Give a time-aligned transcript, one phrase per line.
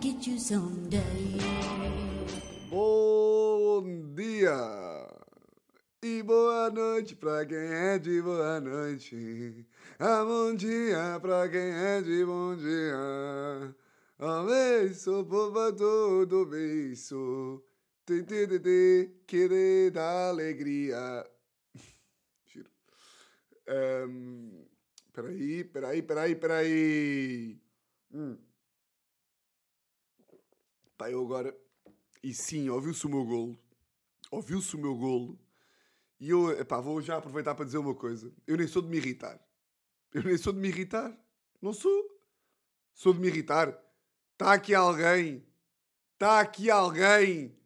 [0.00, 1.38] get you someday.
[2.70, 5.08] Bom dia
[6.02, 9.66] e boa noite pra quem é de boa noite.
[9.98, 13.74] Ah, bom dia pra quem é de bom dia.
[14.18, 17.62] Um beijo, povo todo beijo.
[18.04, 21.24] Te, te, te, te, que dá alegria.
[22.46, 22.70] Giro.
[23.68, 24.64] Um,
[25.12, 27.60] peraí, peraí, peraí, peraí.
[28.12, 28.51] Hum.
[30.96, 31.56] Pá, eu agora.
[32.22, 33.58] E sim, ouviu-se o meu golo.
[34.30, 35.38] Ouviu-se o meu golo.
[36.20, 38.32] E eu, epá, vou já aproveitar para dizer uma coisa.
[38.46, 39.40] Eu nem sou de me irritar.
[40.14, 41.12] Eu nem sou de me irritar.
[41.60, 42.20] Não sou.
[42.94, 43.76] Sou de me irritar.
[44.32, 45.44] Está aqui alguém.
[46.14, 47.56] Está aqui alguém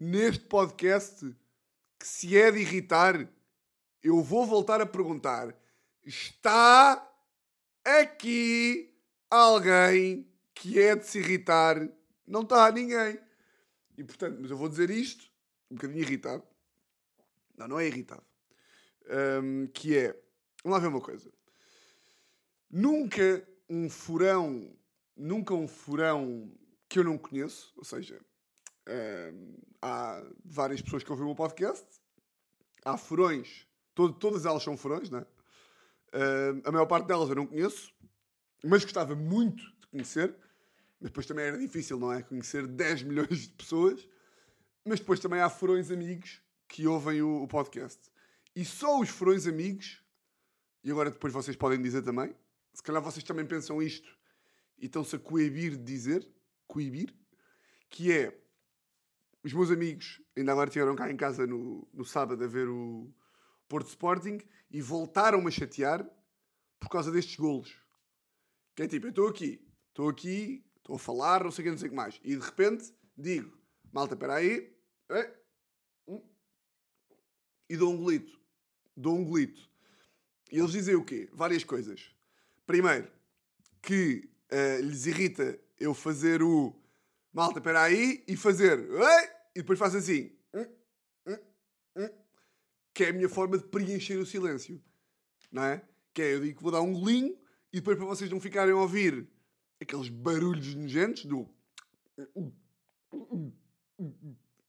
[0.00, 1.34] neste podcast
[1.98, 3.28] que se é de irritar.
[4.02, 5.54] Eu vou voltar a perguntar.
[6.04, 7.08] Está
[7.84, 8.92] aqui
[9.30, 11.76] alguém que é de se irritar?
[12.26, 13.20] Não está ninguém.
[13.96, 15.30] E portanto, mas eu vou dizer isto,
[15.70, 16.42] um bocadinho irritado.
[17.56, 18.24] Não, não é irritado.
[19.42, 20.08] Um, que é,
[20.62, 21.32] vamos lá ver uma coisa.
[22.70, 24.76] Nunca um furão,
[25.16, 26.52] nunca um furão
[26.88, 28.20] que eu não conheço, ou seja,
[28.88, 31.86] um, há várias pessoas que ouvem o meu podcast,
[32.84, 35.26] há furões, todo, todas elas são furões, não é?
[36.14, 37.92] Um, a maior parte delas eu não conheço,
[38.64, 40.34] mas gostava muito de conhecer.
[41.00, 42.22] Mas depois também era difícil, não é?
[42.22, 44.08] Conhecer 10 milhões de pessoas.
[44.84, 48.00] Mas depois também há furões amigos que ouvem o, o podcast.
[48.54, 50.02] E só os furões amigos,
[50.82, 52.34] e agora depois vocês podem dizer também,
[52.72, 54.16] se calhar vocês também pensam isto
[54.78, 56.26] e estão-se a coibir de dizer,
[56.66, 57.14] coibir,
[57.88, 58.38] que é
[59.42, 63.08] os meus amigos ainda agora estiveram cá em casa no, no sábado a ver o
[63.68, 66.04] Porto Sporting e voltaram-me a chatear
[66.80, 67.80] por causa destes golos.
[68.74, 71.70] Que é tipo, eu estou aqui, estou aqui, estou a falar, não sei o que,
[71.72, 72.20] não sei o que mais.
[72.22, 73.52] E de repente digo,
[73.92, 74.72] malta, espera aí.
[75.08, 75.34] É,
[76.06, 76.22] hum,
[77.68, 78.38] e dou um golito.
[78.96, 79.68] Dou um golito.
[80.50, 81.28] E eles dizem o quê?
[81.32, 82.14] Várias coisas.
[82.64, 83.10] Primeiro,
[83.82, 86.72] que uh, lhes irrita eu fazer o
[87.32, 88.88] malta, espera aí, e fazer
[89.54, 90.32] e depois faz assim.
[92.94, 94.82] Que é a minha forma de preencher o silêncio.
[95.50, 95.82] Não é?
[96.14, 97.36] Que é, eu digo que vou dar um golinho
[97.72, 99.28] e depois para vocês não ficarem a ouvir
[99.80, 101.48] aqueles barulhos nojentos do.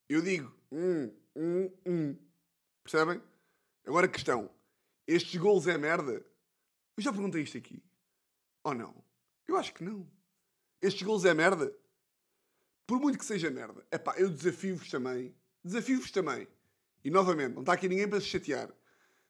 [0.08, 0.54] Eu digo.
[0.72, 2.16] Hum, hum, hum.
[2.82, 3.22] Percebem?
[3.86, 4.50] Agora a questão.
[5.06, 6.24] Estes golos é merda?
[6.96, 7.82] Eu já perguntei isto aqui.
[8.64, 9.04] Ou não?
[9.46, 10.06] Eu acho que não.
[10.80, 11.74] Estes golos é merda?
[12.86, 13.86] Por muito que seja merda.
[13.90, 15.34] É pá, eu desafio-vos também.
[15.64, 16.46] Desafio-vos também.
[17.04, 18.70] E novamente, não está aqui ninguém para se chatear.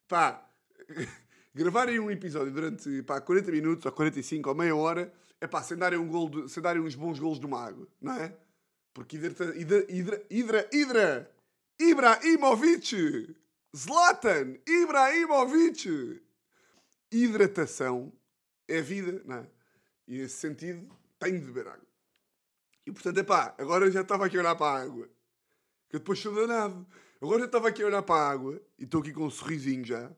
[0.06, 0.48] Pá,
[1.54, 5.76] gravarem um episódio durante pá, 40 minutos, ou 45, ou meia hora, é pá, sem
[5.76, 8.36] darem, um gol de, sem darem uns bons golos uma água, não é?
[8.92, 11.30] Porque Hidra, Hidra, Hidra, Hidra, Hidra,
[11.80, 13.36] Ibrahimovic,
[13.76, 16.22] Zlatan, Ibrahimovic,
[17.12, 18.12] hidratação
[18.66, 19.46] é vida, não é?
[20.06, 20.88] E nesse sentido,
[21.18, 21.86] tenho de beber água.
[22.86, 25.08] E portanto, é pá, agora eu já estava aqui a olhar para a água.
[25.88, 26.86] Que eu depois sou danado.
[27.20, 29.84] Agora eu estava aqui a olhar para a água e estou aqui com um sorrisinho
[29.84, 30.10] já.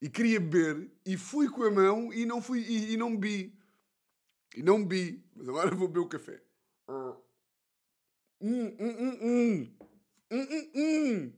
[0.00, 3.54] E queria beber e fui com a mão e não fui e, e não bebi.
[4.56, 5.24] E não bebi.
[5.34, 6.42] Mas agora vou beber o café.
[6.88, 7.16] Hum,
[8.40, 9.76] hum, hum, hum.
[10.30, 11.32] Hum, hum, hum.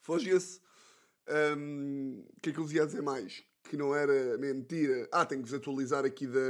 [0.00, 0.60] Foge-se.
[1.28, 3.44] Um, o que é que eu vos ia dizer mais?
[3.64, 5.08] Que não era mentira.
[5.10, 6.40] Ah, tenho que vos atualizar aqui da,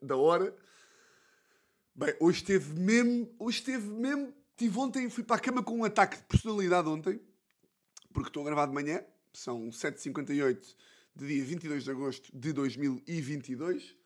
[0.00, 0.56] da hora.
[1.94, 3.34] Bem, hoje esteve mesmo.
[3.38, 4.32] Hoje esteve mesmo.
[4.56, 7.20] Tive ontem, fui para a cama com um ataque de personalidade ontem.
[8.12, 9.04] Porque estou a gravar de manhã.
[9.32, 10.76] São 7h58
[11.16, 13.96] de dia 22 de agosto de 2022.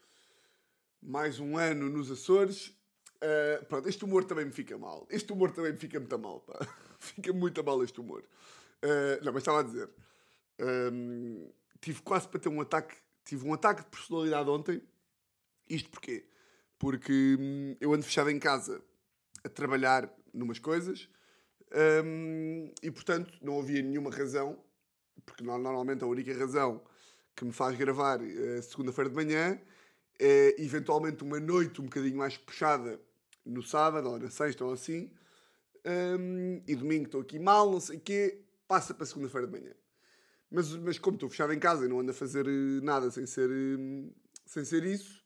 [1.01, 2.69] Mais um ano nos Açores.
[3.17, 5.07] Uh, pronto, este humor também me fica mal.
[5.11, 6.59] Este humor também me fica muito mal, pá.
[6.99, 8.25] Fica muito mal este humor.
[8.85, 9.89] Uh, não, mas estava a dizer.
[10.61, 11.49] Um,
[11.81, 12.97] tive quase para ter um ataque.
[13.25, 14.83] Tive um ataque de personalidade ontem.
[15.69, 16.29] Isto porquê?
[16.79, 18.83] Porque hum, eu ando fechado em casa
[19.45, 21.09] a trabalhar numas coisas
[22.05, 24.59] um, e, portanto, não havia nenhuma razão,
[25.25, 26.83] porque normalmente a única razão
[27.37, 29.61] que me faz gravar uh, segunda-feira de manhã
[30.19, 33.01] é eventualmente uma noite um bocadinho mais puxada
[33.45, 35.11] no sábado ou na sexta ou assim,
[35.87, 39.75] um, e domingo estou aqui mal, não sei o quê, passa para segunda-feira de manhã.
[40.51, 43.27] Mas, mas como estou fechado em casa e não ando a fazer eh, nada sem
[43.27, 44.11] ser, hum,
[44.47, 45.23] sem ser isso,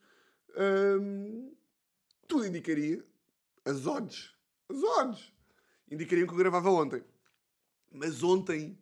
[1.01, 1.55] hum,
[2.27, 3.05] tudo indicaria,
[3.65, 4.35] as odds,
[4.69, 5.33] as odds,
[5.91, 7.05] indicariam que eu gravava ontem.
[7.91, 8.79] Mas ontem,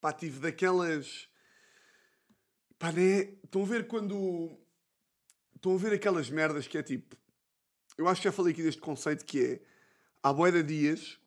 [0.00, 1.28] pá, tive daquelas...
[2.78, 3.34] Pá, né?
[3.44, 4.58] Estão a ver quando...
[5.64, 7.16] Estão a ver aquelas merdas que é tipo...
[7.96, 9.60] eu acho que já falei aqui deste conceito que é
[10.22, 11.18] há boeda dias,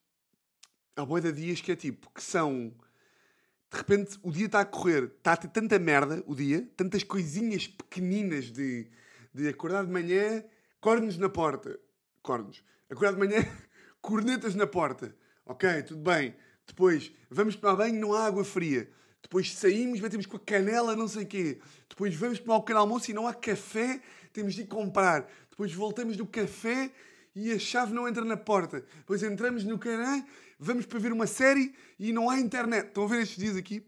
[0.95, 2.71] há boeda dias que é tipo, que são
[3.71, 7.01] de repente o dia está a correr, está a ter tanta merda o dia, tantas
[7.01, 8.87] coisinhas pequeninas de,
[9.33, 10.43] de acordar de manhã,
[10.79, 11.79] cornos na porta,
[12.21, 13.43] cornos, acordar de manhã,
[14.01, 15.15] cornetas na porta,
[15.47, 16.35] ok, tudo bem,
[16.67, 18.87] depois vamos tomar banho, não há água fria,
[19.19, 22.79] depois saímos, batemos com a canela, não sei o quê, depois vamos tomar o pequeno
[22.79, 23.99] almoço e não há café,
[24.31, 26.91] temos de ir comprar, depois voltamos do café
[27.35, 30.23] e a chave não entra na porta, depois entramos no canal
[30.59, 32.87] vamos para ver uma série e não há internet.
[32.87, 33.85] Estão a ver estes dias aqui?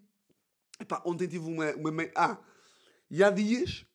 [0.80, 2.04] Epá, ontem tive uma, uma.
[2.16, 2.38] Ah,
[3.10, 3.86] e há dias,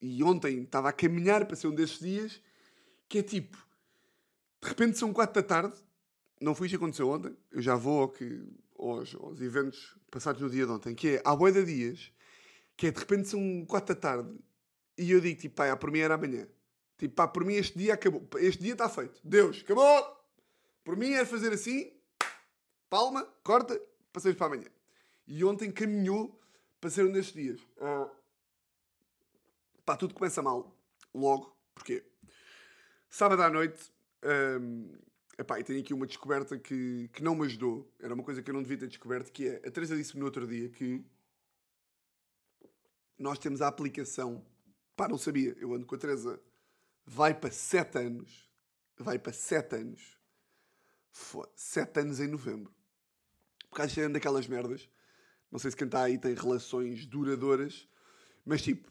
[0.00, 2.42] e ontem estava a caminhar para ser um desses dias,
[3.08, 3.56] que é tipo,
[4.62, 5.74] de repente são quatro da tarde,
[6.40, 8.42] não foi isto que aconteceu ontem, eu já vou ao que,
[8.78, 12.10] aos, aos eventos passados no dia de ontem, que é, há boia de dias,
[12.76, 14.34] que é de repente são quatro da tarde,
[15.00, 16.46] e eu digo tipo, pá, por mim era amanhã.
[16.98, 19.18] Tipo, pá, por mim este dia acabou, este dia está feito.
[19.24, 20.20] Deus, acabou!
[20.84, 21.90] Por mim era fazer assim,
[22.90, 23.80] palma, corta,
[24.12, 24.68] passamos para amanhã.
[25.26, 26.38] E ontem caminhou
[26.78, 27.60] para ser um destes dias.
[27.78, 28.10] Uh,
[29.86, 30.76] pá, tudo começa mal.
[31.14, 31.56] Logo.
[31.74, 32.04] Porquê?
[33.08, 33.90] Sábado à noite,
[34.60, 34.92] um,
[35.38, 37.90] epá, e tenho aqui uma descoberta que, que não me ajudou.
[37.98, 40.26] Era uma coisa que eu não devia ter descoberto, que é, a Teresa disse-me no
[40.26, 41.02] outro dia que
[43.18, 44.44] nós temos a aplicação,
[44.96, 46.40] pá, não sabia, eu ando com a Teresa,
[47.04, 48.50] vai para 7 anos,
[48.98, 50.20] vai para 7 anos,
[51.54, 52.72] sete anos em novembro.
[53.68, 54.88] Por causa de daquelas merdas.
[55.50, 57.88] Não sei se quem está aí tem relações duradouras.
[58.44, 58.90] Mas tipo,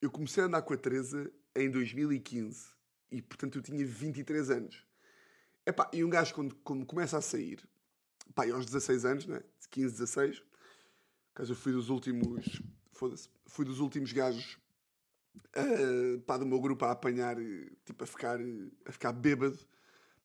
[0.00, 2.68] eu comecei a andar com a Teresa em 2015.
[3.10, 4.84] E portanto eu tinha 23 anos.
[5.66, 7.66] Epá, e um gajo quando, quando começa a sair,
[8.34, 9.42] pá, aos 16 anos, né?
[9.70, 10.42] 15, 16,
[11.32, 12.60] caso eu fui dos últimos,
[12.92, 14.58] foda-se, fui dos últimos gajos
[15.56, 17.36] uh, pá, do meu grupo a apanhar,
[17.84, 18.38] tipo, a ficar,
[18.86, 19.58] a ficar bêbado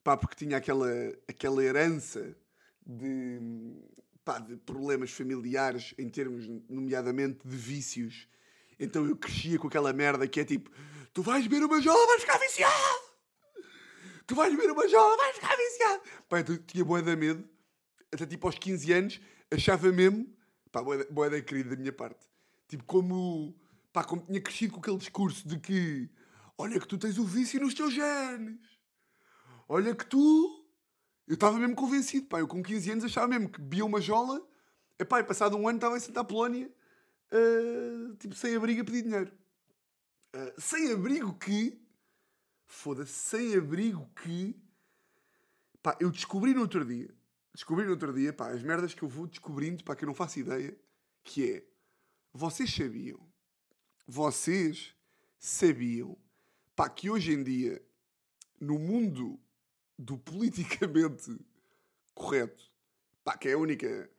[0.02, 0.88] pá, porque tinha aquela,
[1.28, 2.36] aquela herança
[2.84, 3.38] de,
[4.24, 8.28] pá, de problemas familiares, em termos, nomeadamente, de vícios.
[8.78, 10.70] Então eu crescia com aquela merda que é tipo:
[11.12, 13.10] tu vais beber uma jola, vais ficar viciado!
[14.26, 16.02] Tu vais beber uma jola, vais ficar viciado!
[16.28, 17.46] Pá, eu tinha boa da medo,
[18.12, 19.20] até tipo aos 15 anos,
[19.50, 20.26] achava mesmo,
[20.72, 22.26] pá, boa da querida da minha parte,
[22.68, 23.54] tipo, como,
[23.92, 26.10] pá, como tinha crescido com aquele discurso de que,
[26.56, 28.80] olha que tu tens o vício nos teus genes
[29.70, 30.66] olha que tu.
[31.26, 32.40] Eu estava mesmo convencido, pá.
[32.40, 34.44] Eu com 15 anos achava mesmo que bebia uma jola.
[34.98, 36.70] Epá, e passado um ano estava em Santa Apolónia,
[37.32, 39.32] uh, tipo, sem abrigo a pedir dinheiro.
[40.34, 41.80] Uh, sem abrigo que.
[42.66, 44.60] Foda-se, sem abrigo que.
[45.82, 47.14] Pá, eu descobri no outro dia.
[47.54, 50.14] Descobri no outro dia, pá, as merdas que eu vou descobrindo, pá, que eu não
[50.14, 50.76] faço ideia.
[51.22, 51.66] Que é.
[52.32, 53.29] Vocês sabiam.
[54.10, 54.92] Vocês
[55.38, 56.18] sabiam.
[56.74, 57.80] Pá, que hoje em dia,
[58.60, 59.38] no mundo
[59.96, 61.38] do politicamente
[62.12, 62.72] correto,
[63.22, 64.10] pá, que é a única.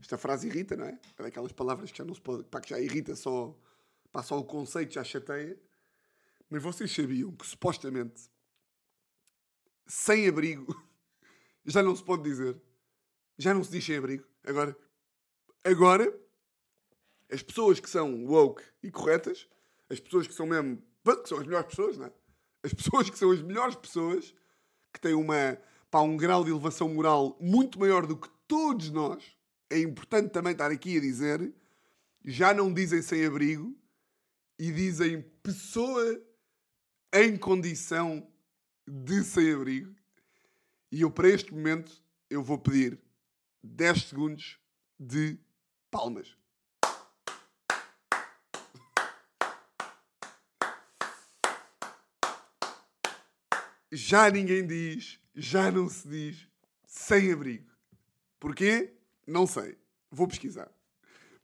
[0.00, 0.98] Esta frase irrita, não é?
[1.18, 2.44] É daquelas palavras que já não se pode.
[2.44, 3.54] pá, que já irrita só.
[4.10, 5.60] pá, só o conceito já chateia.
[6.48, 8.30] Mas vocês sabiam que supostamente
[9.86, 10.74] sem abrigo
[11.66, 12.58] já não se pode dizer.
[13.36, 14.26] Já não se diz sem abrigo.
[14.42, 14.74] Agora,
[15.62, 16.23] agora,
[17.30, 19.48] as pessoas que são woke e corretas,
[19.88, 20.82] as pessoas que são mesmo.
[21.22, 22.12] que são as melhores pessoas, não é?
[22.62, 24.34] As pessoas que são as melhores pessoas
[24.92, 25.58] que têm uma,
[25.90, 29.36] pá, um grau de elevação moral muito maior do que todos nós,
[29.68, 31.52] é importante também estar aqui a dizer,
[32.24, 33.76] já não dizem sem abrigo
[34.58, 36.22] e dizem pessoa
[37.12, 38.26] em condição
[38.86, 39.94] de sem abrigo.
[40.90, 41.92] E eu, para este momento,
[42.30, 43.00] eu vou pedir
[43.62, 44.58] 10 segundos
[44.98, 45.38] de
[45.90, 46.36] palmas.
[53.94, 56.48] Já ninguém diz, já não se diz
[56.86, 57.70] sem abrigo.
[58.40, 58.92] Porquê?
[59.26, 59.78] Não sei.
[60.10, 60.70] Vou pesquisar.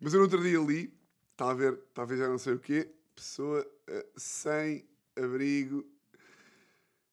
[0.00, 0.92] Mas eu no outro dia li,
[1.32, 5.84] está a ver, talvez já não sei o quê, pessoa uh, sem abrigo,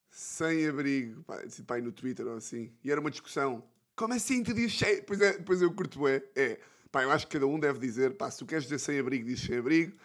[0.10, 2.74] sem abrigo, pá, pá, no Twitter ou assim.
[2.84, 3.63] E era uma discussão.
[3.96, 5.03] Como assim tu dizes cheio?
[5.03, 6.60] Pois, é, pois eu curto é, é.
[6.91, 9.25] Pá, eu acho que cada um deve dizer, pá, se tu queres dizer sem abrigo,
[9.25, 9.96] dizes sem abrigo.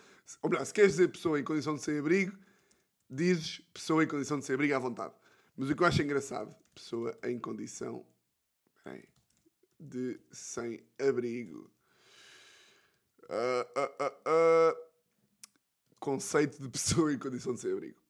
[0.42, 2.36] Ou melhor, se queres dizer pessoa em condição de sem abrigo,
[3.08, 5.14] dizes pessoa em condição de sem abrigo à vontade.
[5.56, 8.06] Mas o que eu acho engraçado, pessoa em condição
[8.84, 9.04] bem,
[9.78, 11.70] de sem abrigo.
[13.24, 14.92] Uh, uh, uh,
[15.98, 18.00] conceito de pessoa em condição de sem abrigo.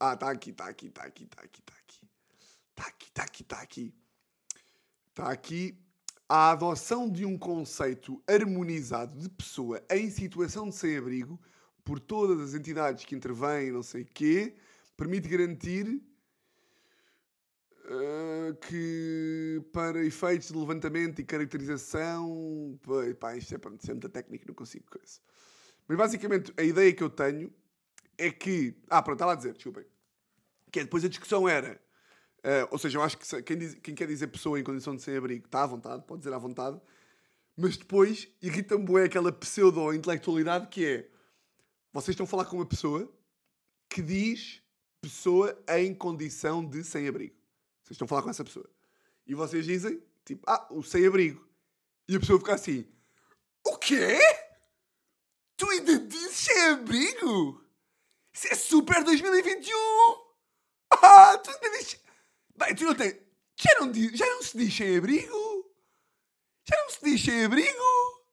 [0.00, 2.08] ah, está aqui, está aqui, está aqui, está aqui, está aqui.
[2.70, 3.94] Está aqui, está aqui, está aqui.
[5.08, 5.78] Está aqui.
[6.28, 11.40] A adoção de um conceito harmonizado de pessoa em situação de sem-abrigo
[11.86, 14.56] por todas as entidades que intervêm, não sei quê,
[14.96, 15.86] permite garantir
[17.84, 22.76] uh, que para efeitos de levantamento e caracterização.
[23.20, 25.20] Pá, isto é, pronto, é muita técnica, não consigo coisa.
[25.86, 27.52] Mas basicamente a ideia que eu tenho
[28.18, 28.76] é que.
[28.90, 29.84] Ah, pronto, estava a dizer, desculpem.
[30.72, 31.80] Que é, depois a discussão era.
[32.38, 35.02] Uh, ou seja, eu acho que quem, diz, quem, quer dizer pessoa em condição de
[35.02, 36.80] sem-abrigo está à vontade, pode dizer à vontade,
[37.56, 41.15] mas depois irrita-me bem aquela pseudo-intelectualidade que é
[41.96, 43.10] vocês estão a falar com uma pessoa
[43.88, 44.62] que diz
[45.00, 47.34] pessoa em condição de sem-abrigo.
[47.82, 48.68] Vocês estão a falar com essa pessoa.
[49.26, 51.48] E vocês dizem, tipo, ah, o sem-abrigo.
[52.06, 52.86] E a pessoa fica assim,
[53.64, 54.18] o quê?
[55.56, 57.64] Tu ainda dizes sem-abrigo?
[58.34, 59.72] Isso é super 2021!
[60.90, 61.98] Ah, tu ainda dizes...
[62.56, 63.16] Bem, tu não tens...
[63.56, 64.12] Já não, diz...
[64.12, 65.74] Já não se diz sem-abrigo?
[66.68, 68.26] Já não se diz sem-abrigo?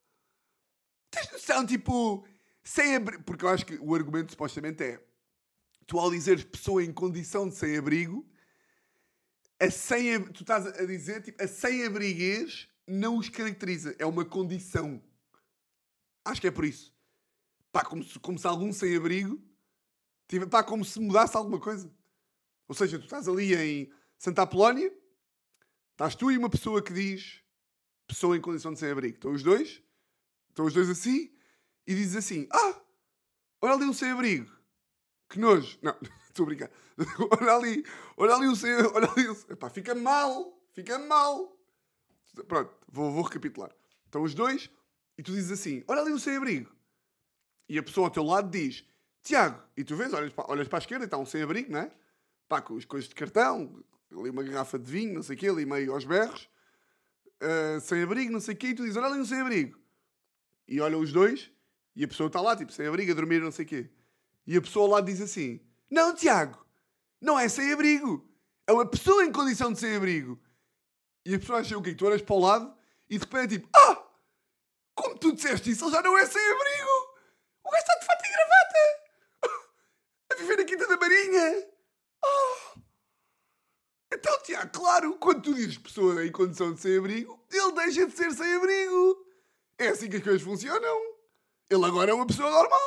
[1.09, 2.27] Tens noção, tipo...
[2.63, 3.23] Sem-abrigo...
[3.23, 5.03] Porque eu acho que o argumento, supostamente, é...
[5.85, 8.25] Tu, ao dizeres pessoa em condição de sem-abrigo
[9.59, 13.95] a sem, tu estás a dizer, tipo, a sem-abriguez não os caracteriza.
[13.99, 15.03] É uma condição.
[16.25, 16.95] Acho que é por isso.
[17.71, 19.41] Pá, como se, como se algum sem-abrigo...
[20.49, 21.93] Pá, como se mudasse alguma coisa.
[22.67, 24.91] Ou seja, tu estás ali em Santa Apolónia,
[25.91, 27.43] estás tu e uma pessoa que diz
[28.07, 29.15] pessoa em condição de sem-abrigo.
[29.15, 29.83] Estão os dois,
[30.49, 31.35] estão os dois assim,
[31.85, 32.81] e dizes assim, ah,
[33.61, 34.51] olha ali um sem-abrigo.
[35.29, 35.77] Que nojo.
[35.81, 35.95] Não,
[36.29, 36.71] estou a brincar.
[37.41, 37.85] olha ali,
[38.17, 41.57] olha ali o seu, olha ali fica mal, fica mal.
[42.47, 43.71] Pronto, vou, vou recapitular.
[44.05, 44.69] Estão os dois
[45.17, 46.71] e tu dizes assim, olha ali o sem-abrigo.
[47.69, 48.85] E a pessoa ao teu lado diz,
[49.23, 51.79] Tiago, e tu vês, olhas para, olhas para a esquerda e está um sem-abrigo, não
[51.79, 51.91] é?
[52.47, 55.47] Pá, com as coisas de cartão, ali uma garrafa de vinho, não sei o quê,
[55.47, 56.49] ali meio aos berros,
[57.41, 59.79] uh, sem-abrigo, não sei o quê, e tu dizes, olha ali um sem-abrigo.
[60.67, 61.51] E olham os dois,
[61.95, 63.89] e a pessoa está lá, tipo, sem-abrigo, a dormir, não sei o quê.
[64.47, 66.65] E a pessoa lado diz assim, não, Tiago,
[67.21, 68.27] não é sem-abrigo.
[68.65, 70.41] É uma pessoa em condição de sem-abrigo.
[71.25, 71.93] E a pessoa acha o quê?
[71.93, 72.75] Tu olhas para o lado
[73.09, 74.03] e de repente é tipo, ah!
[74.95, 76.89] Como tu disseste isso, ele já não é sem-abrigo!
[77.63, 79.63] O gajo está de fato e gravata!
[80.31, 81.67] A viver na Quinta da Marinha!
[82.25, 82.79] Oh.
[84.13, 88.31] Então, Tiago, claro, quando tu dizes pessoa em condição de sem-abrigo, ele deixa de ser
[88.31, 89.25] sem-abrigo!
[89.77, 91.12] É assim que as coisas funcionam!
[91.69, 92.79] Ele agora é uma pessoa normal!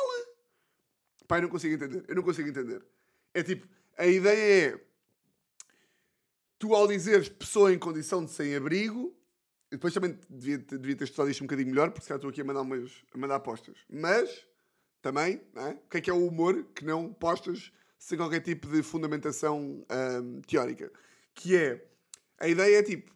[1.27, 2.05] Pai, não consigo entender.
[2.07, 2.85] Eu não consigo entender.
[3.33, 3.67] É tipo,
[3.97, 4.87] a ideia é
[6.57, 9.15] tu ao dizeres pessoa em condição de sem-abrigo,
[9.69, 12.41] depois também devia, devia ter estudado isto um bocadinho melhor, porque se calhar estou aqui
[12.41, 13.77] a mandar, umas, a mandar apostas.
[13.89, 14.45] Mas,
[15.01, 15.69] também, é?
[15.71, 19.85] o que é que é o humor que não postas sem qualquer tipo de fundamentação
[20.23, 20.91] hum, teórica?
[21.33, 21.85] Que é,
[22.39, 23.13] a ideia é tipo,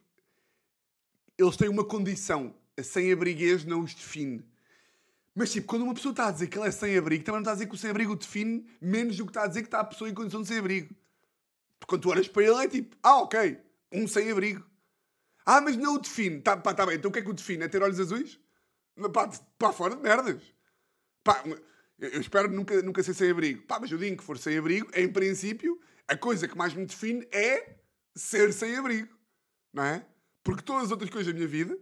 [1.38, 4.44] eles têm uma condição, a sem-abriguez não os define.
[5.34, 7.52] Mas, tipo, quando uma pessoa está a dizer que ela é sem-abrigo, também não está
[7.52, 9.84] a dizer que o sem-abrigo define menos do que está a dizer que está a
[9.84, 10.94] pessoa em condição de sem-abrigo.
[11.78, 13.58] Porque quando tu olhas para ele, é tipo, ah, ok,
[13.90, 14.64] um sem-abrigo.
[15.44, 16.40] Ah, mas não o define.
[16.40, 17.64] Tá, pá, tá bem, então o que é que o define?
[17.64, 18.38] É ter olhos azuis?
[19.12, 20.42] Pá, pá fora de merdas.
[21.24, 21.42] Pá,
[21.98, 23.62] eu espero nunca, nunca ser sem-abrigo.
[23.62, 27.26] Pá, mas o dia que for sem-abrigo, em princípio, a coisa que mais me define
[27.32, 27.76] é
[28.14, 29.16] ser sem-abrigo.
[29.72, 30.06] Não é?
[30.44, 31.78] Porque todas as outras coisas da minha vida,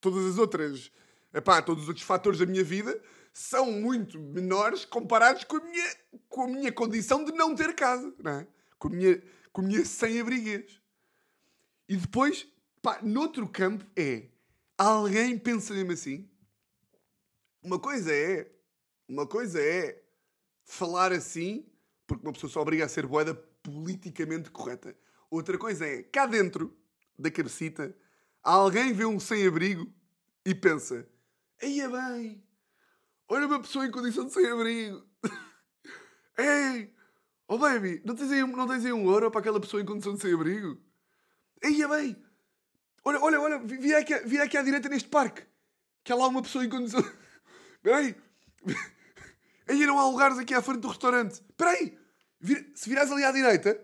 [0.00, 0.90] todas as outras
[1.36, 3.00] epá, todos os outros fatores da minha vida
[3.32, 5.96] são muito menores comparados com a minha,
[6.28, 8.46] com a minha condição de não ter casa, não é?
[8.78, 10.80] com, a minha, com a minha sem-abriguez.
[11.88, 12.48] E depois,
[12.80, 14.28] pá, noutro campo é
[14.76, 16.28] alguém pensa mesmo assim.
[17.62, 18.50] Uma coisa é,
[19.08, 20.02] uma coisa é
[20.64, 21.66] falar assim,
[22.06, 24.96] porque uma pessoa só obriga a ser boeda politicamente correta.
[25.30, 26.76] Outra coisa é, cá dentro
[27.18, 27.94] da cabecita,
[28.42, 29.92] alguém vê um sem-abrigo
[30.44, 31.08] e pensa:
[31.60, 32.44] É bem.
[33.28, 35.06] Olha uma pessoa em condição de sem-abrigo.
[36.38, 36.94] Ei!
[37.48, 40.14] Oh baby, não tens, aí, não tens aí um euro para aquela pessoa em condição
[40.14, 40.80] de sem-abrigo?
[41.62, 42.24] Aí é bem.
[43.04, 45.46] Olha, olha, olha, vira aqui, vira aqui à direita neste parque.
[46.04, 47.00] Que há lá uma pessoa em condição...
[47.76, 48.16] Espera aí.
[49.68, 51.34] Aí não há lugares aqui à frente do restaurante.
[51.34, 51.98] Espera aí.
[52.74, 53.80] Se virares ali à direita,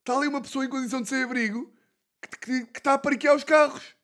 [0.00, 1.72] está ali uma pessoa em condição de sem-abrigo
[2.20, 3.96] que, que, que está a parquear os carros.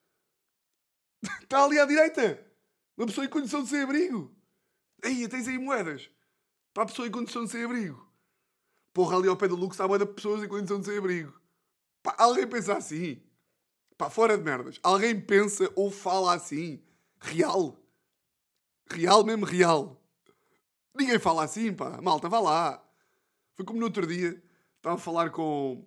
[1.43, 2.52] Está ali à direita.
[2.97, 4.35] Uma pessoa em condição de sem abrigo.
[5.03, 6.11] Aí, tens aí moedas.
[6.73, 8.07] Para a pessoa em condição de sem abrigo.
[8.93, 11.33] Porra, ali ao pé do Lux há moeda de pessoas em condição de sem abrigo.
[12.03, 13.23] Pá, alguém pensa assim.
[13.97, 14.79] Pá, fora de merdas.
[14.83, 16.83] Alguém pensa ou fala assim.
[17.21, 17.79] Real.
[18.91, 20.01] Real mesmo, real.
[20.95, 22.01] Ninguém fala assim, pá.
[22.03, 22.85] Malta, vá lá.
[23.55, 24.43] Foi como no outro dia.
[24.77, 25.87] Estava a falar com...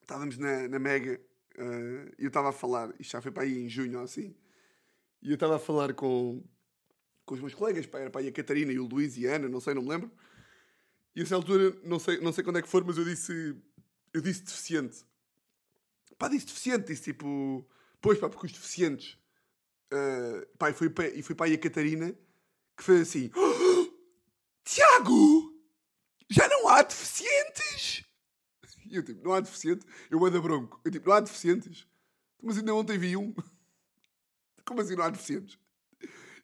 [0.00, 1.20] Estávamos na, na Mega.
[1.58, 2.94] Uh, e eu estava a falar.
[2.98, 4.34] Isto já foi para aí em junho ou assim.
[5.22, 6.42] E eu estava a falar com,
[7.24, 9.48] com os meus colegas, pá, era pá, a Catarina e o Luís e a Ana,
[9.48, 10.10] não sei, não me lembro.
[11.14, 13.56] E a essa altura, não sei, não sei quando é que for, mas eu disse,
[14.12, 15.04] eu disse deficiente.
[16.18, 17.66] Pá, disse deficiente, disse tipo,
[18.00, 19.18] pois pá, porque os deficientes.
[19.92, 22.14] Uh, pá, e foi, e foi pá, a Catarina
[22.76, 23.92] que fez assim: "Oh,
[24.64, 25.52] Tiago,
[26.28, 28.04] já não há deficientes?
[28.86, 29.86] E eu tipo, não há deficiente?
[30.10, 30.80] Eu ando a bronco.
[30.84, 31.86] Eu tipo, não há deficientes?
[32.42, 33.34] Mas ainda ontem vi um.
[34.70, 35.58] Como assim não há deficientes?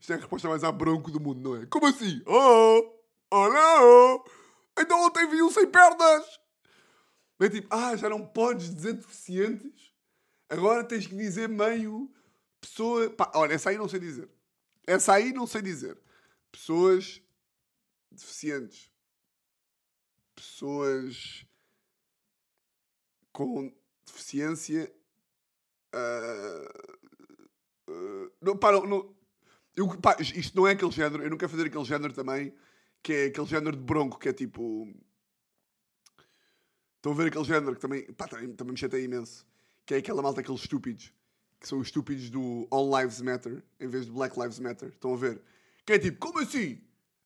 [0.00, 1.66] Isto é a resposta mais à bronco do mundo, não é?
[1.66, 2.20] Como assim?
[2.26, 2.92] Oh!
[3.30, 4.24] Oh não!
[4.76, 6.40] Então ontem vi um sem pernas!
[7.38, 9.94] Mas tipo, ah, já não podes dizer deficientes?
[10.48, 12.12] Agora tens que dizer meio
[12.60, 13.08] pessoa.
[13.10, 14.28] Pá, olha, essa aí não sei dizer.
[14.84, 15.96] Essa aí não sei dizer.
[16.50, 17.22] Pessoas
[18.10, 18.90] deficientes.
[20.34, 21.46] Pessoas
[23.30, 23.72] com
[24.04, 24.92] deficiência.
[25.92, 26.95] ah,
[28.40, 29.14] não, pá, não,
[29.76, 31.22] eu, pá, isto não é aquele género.
[31.22, 32.54] Eu não quero fazer aquele género também.
[33.02, 34.92] Que é aquele género de bronco que é tipo.
[36.96, 39.46] Estão a ver aquele género que também, pá, também, também me chateia imenso.
[39.84, 41.12] Que é aquela malta, aqueles estúpidos.
[41.60, 44.88] Que são os estúpidos do All Lives Matter em vez de Black Lives Matter.
[44.88, 45.40] Estão a ver?
[45.84, 46.80] Que é tipo, como assim?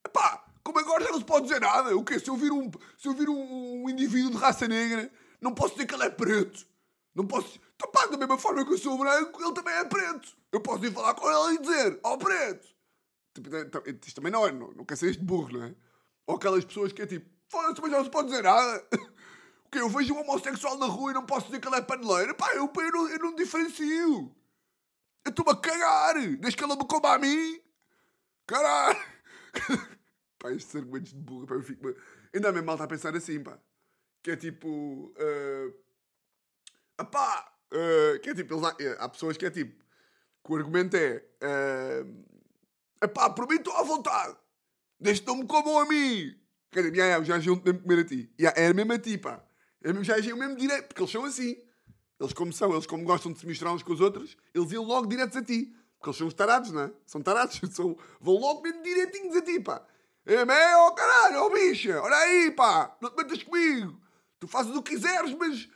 [0.04, 1.96] Epá, como agora já não se pode dizer nada?
[1.96, 2.18] O quê?
[2.18, 5.10] Se eu vir um, se eu vir um, um indivíduo de raça negra,
[5.40, 6.66] não posso dizer que ele é preto.
[7.14, 7.60] Não posso.
[7.80, 10.36] Então, pá, da mesma forma que eu sou branco, ele também é preto.
[10.52, 12.68] Eu posso ir falar com ele e dizer, ó preto.
[13.34, 15.74] Tipo, é, tá- isto também não é, não, não quer ser este burro, não é?
[16.26, 18.86] Ou aquelas pessoas que é tipo, foda-se, mas não se pode dizer nada.
[19.64, 19.78] O quê?
[19.78, 22.34] Eu vejo um homossexual na rua e não posso dizer que ele é paneleiro?
[22.34, 24.34] Pá, eu, eu, não, eu não diferencio.
[25.24, 26.14] Eu estou-me a cagar.
[26.14, 27.62] Desde que ela me coma a mim.
[28.48, 28.98] Caralho.
[30.40, 31.86] pá, estes argumentos de burro, pá, eu fico...
[32.34, 33.60] Ainda mesmo malta a pensar assim, pá.
[34.24, 35.14] Que é tipo...
[35.16, 35.72] Uh...
[36.98, 37.49] Apá!
[37.72, 38.54] Uh, que é tipo...
[38.54, 39.84] Eles, há, há pessoas que é tipo...
[40.44, 41.24] Que o argumento é...
[41.42, 42.24] Uh...
[43.02, 44.36] Epá, por mim estou à vontade.
[44.98, 46.36] Desde não me comam a mim.
[46.70, 48.30] Quer dizer, já, já, já agiam mesmo comer a ti.
[48.38, 49.42] Já, era mesmo a ti, pá.
[49.82, 51.56] É mesmo- Já agiam mesmo direto, porque eles são assim.
[52.20, 54.84] Eles como são, eles como gostam de se misturar uns com os outros, eles iam
[54.84, 55.74] logo diretos a ti.
[55.98, 56.90] Porque eles são os tarados, não é?
[57.06, 59.82] São tarados, são, vão logo mesmo direitinhos a ti, pá.
[60.26, 63.98] É, mas, oh caralho, oh bicha, olha aí, pá, não te metas comigo.
[64.38, 65.68] Tu fazes o que quiseres, mas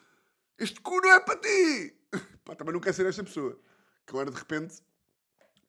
[0.59, 1.95] este cu não é para ti.
[2.45, 3.59] Pá, também não quero ser esta pessoa.
[4.07, 4.83] Que agora de repente.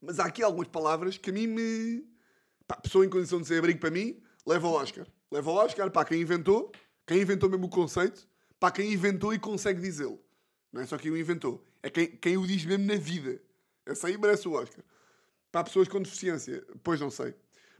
[0.00, 2.04] Mas há aqui algumas palavras que a mim me.
[2.66, 5.06] Pá, pessoa em condição de ser abrigo para mim, leva ao Oscar.
[5.30, 6.72] Leva ao Oscar, pá, quem inventou,
[7.06, 8.28] quem inventou mesmo o conceito,
[8.60, 10.20] pá, quem inventou e consegue dizê-lo.
[10.72, 13.40] Não é só quem o inventou, é quem, quem o diz mesmo na vida.
[13.84, 14.84] Essa aí merece o Oscar.
[15.50, 17.34] Para pessoas com deficiência, pois não sei.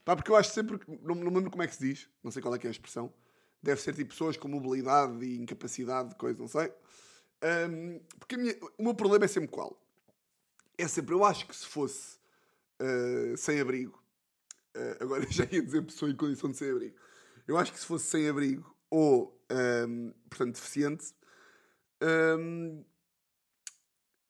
[0.04, 2.30] Pá, porque eu acho sempre, não, não me lembro como é que se diz, não
[2.30, 3.12] sei qual é que é a expressão.
[3.62, 6.72] Deve ser tipo pessoas com mobilidade e incapacidade, coisa, não sei.
[7.42, 9.80] Ahm, porque minha- o meu problema é sempre qual?
[10.78, 12.18] É sempre, eu acho que se fosse
[12.80, 14.02] ah, sem abrigo,
[14.76, 16.96] ah, agora já ia dizer pessoa em condição de sem abrigo,
[17.48, 21.14] eu acho que se fosse sem abrigo ou, ahm, portanto, deficiente,
[22.02, 22.82] ahm,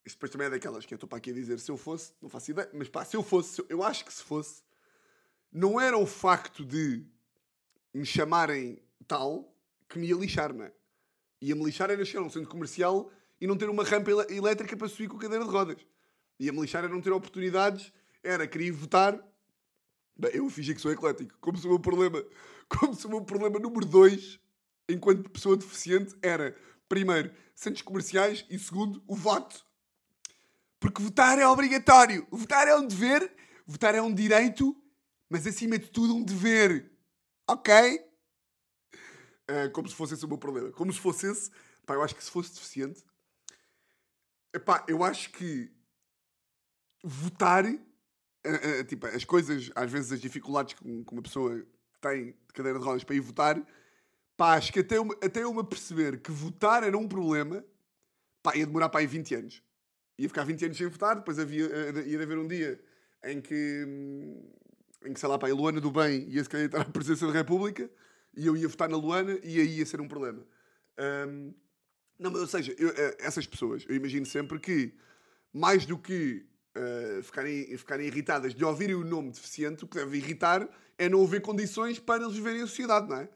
[0.05, 2.13] isto depois também é daquelas que eu estou para aqui a dizer se eu fosse,
[2.21, 4.63] não faço ideia, mas pá, se eu fosse, se eu- eu acho que se fosse,
[5.51, 7.05] não era o facto de
[7.93, 9.53] me chamarem tal
[9.87, 10.73] que me ia lixar, não é?
[11.41, 14.87] Ia-me lixar era chegar a um centro comercial e não ter uma rampa elétrica para
[14.87, 15.77] subir com cadeira de rodas.
[16.39, 17.91] Ia-me lixar era não ter oportunidades,
[18.23, 19.23] era querer votar.
[20.17, 21.37] Bem, eu fingi que sou eclético.
[21.39, 22.23] Como se o meu problema,
[22.67, 24.39] como se o meu problema número dois,
[24.89, 26.55] enquanto pessoa deficiente, era,
[26.89, 29.65] primeiro, centros comerciais e, segundo, o voto.
[30.79, 32.27] Porque votar é obrigatório.
[32.31, 33.31] Votar é um dever,
[33.65, 34.75] votar é um direito,
[35.29, 36.91] mas acima de tudo um dever.
[37.47, 38.06] Ok?
[39.47, 40.71] Eh, como se fosse esse o meu problema.
[40.71, 41.49] Como se fosse esse.
[41.85, 43.03] Pá, eu acho que se fosse deficiente.
[44.53, 45.71] Epá, eu acho que
[47.03, 47.65] votar.
[47.65, 47.79] eh,
[48.43, 51.65] eh, tipo, as coisas, às vezes as dificuldades que que uma pessoa
[52.01, 53.61] tem de cadeira de rodas para ir votar.
[54.37, 57.63] Pá, acho que até eu, até eu me aperceber que votar era um problema.
[58.43, 59.63] Pá, ia demorar para aí 20 anos.
[60.19, 61.67] Ia ficar 20 anos sem votar, depois havia,
[62.05, 62.81] ia haver um dia
[63.23, 64.51] em que, hum,
[65.05, 67.33] em que sei lá, pá, a Luana do Bem ia se candidatar à presidência da
[67.33, 67.89] República
[68.37, 70.45] e eu ia votar na Luana e aí ia ser um problema.
[71.27, 71.53] Hum,
[72.19, 74.93] não, mas ou seja, eu, eh, essas pessoas, eu imagino sempre que,
[75.51, 76.45] mais do que
[76.75, 81.23] eh, ficarem, ficarem irritadas de ouvirem o nome deficiente, o que deve irritar é não
[81.23, 83.29] haver condições para eles viverem em sociedade, não é?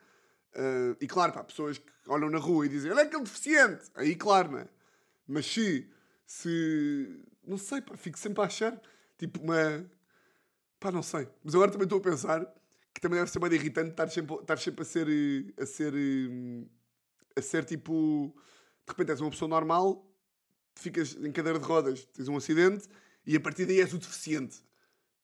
[0.53, 4.15] Eh, e claro, pá, pessoas que olham na rua e dizem, olha aquele deficiente, aí
[4.15, 4.67] claro, não é?
[5.27, 5.89] Mas se,
[6.25, 8.79] se, não sei, pá, fico sempre a achar,
[9.17, 9.85] tipo uma,
[10.79, 11.27] pá, não sei.
[11.43, 12.60] Mas agora também estou a pensar
[12.93, 15.93] que também deve ser meio irritante estar sempre, estar sempre a ser, eh, a ser,
[15.93, 16.65] eh,
[17.35, 18.35] a ser tipo,
[18.85, 20.05] de repente és uma pessoa normal,
[20.75, 22.87] ficas em cadeira de rodas, tens um acidente
[23.25, 24.63] e a partir daí és o deficiente.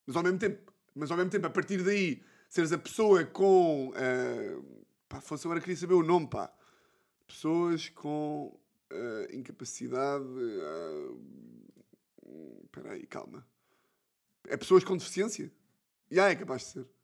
[0.06, 3.90] Mas ao mesmo tempo, Mas ao mesmo tempo, a partir daí, seres a pessoa com.
[3.90, 6.52] Uh, pá, fosse agora queria saber o nome, pá.
[7.28, 8.60] Pessoas com
[8.92, 10.26] uh, incapacidade.
[12.64, 13.46] Espera uh, aí, calma.
[14.48, 15.52] É pessoas com deficiência?
[16.10, 16.97] Já yeah, é capaz de ser.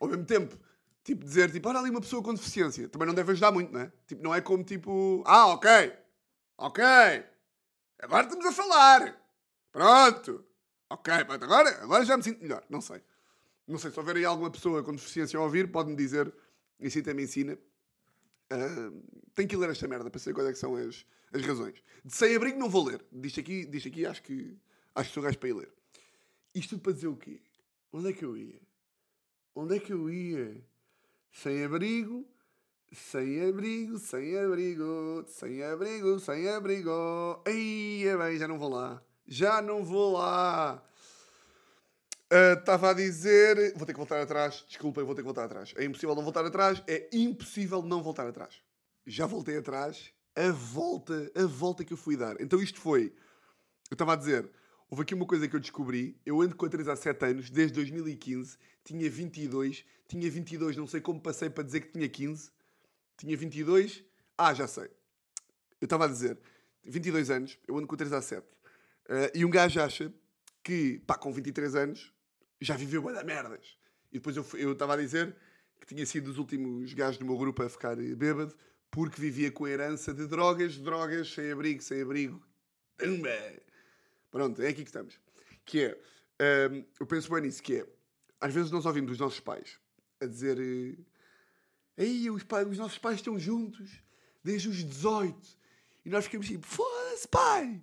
[0.00, 0.58] Ao mesmo tempo,
[1.02, 2.88] tipo, dizer, tipo, olha ali uma pessoa com deficiência.
[2.88, 3.92] Também não deve ajudar muito, não é?
[4.06, 5.70] Tipo, não é como, tipo, ah, ok,
[6.58, 6.84] ok,
[8.00, 9.20] agora estamos a falar.
[9.72, 10.44] Pronto.
[10.90, 12.64] Ok, agora, agora já me sinto melhor.
[12.68, 13.02] Não sei.
[13.66, 16.32] Não sei, se houver aí alguma pessoa com deficiência a ouvir, pode-me dizer,
[16.78, 17.58] e assim também ensina.
[18.52, 19.02] Uh,
[19.34, 21.82] tenho que ler esta merda para saber quais é que são as, as razões.
[22.04, 23.04] De sem abrigo não vou ler.
[23.10, 24.56] Disto aqui, disto aqui acho que
[24.94, 25.72] acho que sou gajo para ir ler.
[26.54, 27.40] Isto para dizer o quê?
[27.92, 28.60] Onde é que eu ia?
[29.54, 30.60] Onde é que eu ia?
[31.30, 32.26] Sem abrigo,
[32.92, 37.42] sem abrigo, sem abrigo, sem abrigo, sem abrigo.
[37.46, 39.00] Ei, é bem, já não vou lá.
[39.26, 40.82] Já não vou lá.
[42.58, 43.74] Estava uh, a dizer.
[43.76, 44.64] Vou ter que voltar atrás.
[44.66, 45.72] Desculpem, vou ter que voltar atrás.
[45.76, 46.82] É impossível não voltar atrás.
[46.88, 48.60] É impossível não voltar atrás.
[49.06, 50.12] Já voltei atrás.
[50.34, 52.40] A volta, a volta que eu fui dar.
[52.40, 53.14] Então isto foi.
[53.88, 54.50] Eu estava a dizer.
[54.94, 56.16] Houve aqui uma coisa que eu descobri.
[56.24, 58.56] Eu ando com a 3 há 7 anos, desde 2015.
[58.84, 59.84] Tinha 22.
[60.06, 62.52] Tinha 22, não sei como passei para dizer que tinha 15.
[63.16, 64.04] Tinha 22.
[64.38, 64.88] Ah, já sei.
[65.80, 66.38] Eu estava a dizer.
[66.84, 68.46] 22 anos, eu ando com a 3 há 7.
[68.46, 68.46] Uh,
[69.34, 70.14] e um gajo acha
[70.62, 72.12] que, pá, com 23 anos,
[72.60, 73.76] já viveu bué da merdas.
[74.12, 75.34] E depois eu estava a dizer
[75.80, 78.54] que tinha sido dos últimos gajos do meu grupo a ficar bêbado
[78.92, 82.40] porque vivia com a herança de drogas, drogas, sem abrigo, sem abrigo.
[84.34, 85.20] Pronto, é aqui que estamos.
[85.64, 87.86] Que é, um, ehm, eu penso bem nisso, que é,
[88.40, 89.78] às vezes nós ouvimos os nossos pais
[90.20, 90.58] a dizer
[91.96, 93.92] Ei, os, pais, os nossos pais estão juntos
[94.42, 95.38] desde os 18.
[96.04, 97.80] E nós ficamos tipo, foda-se, pai!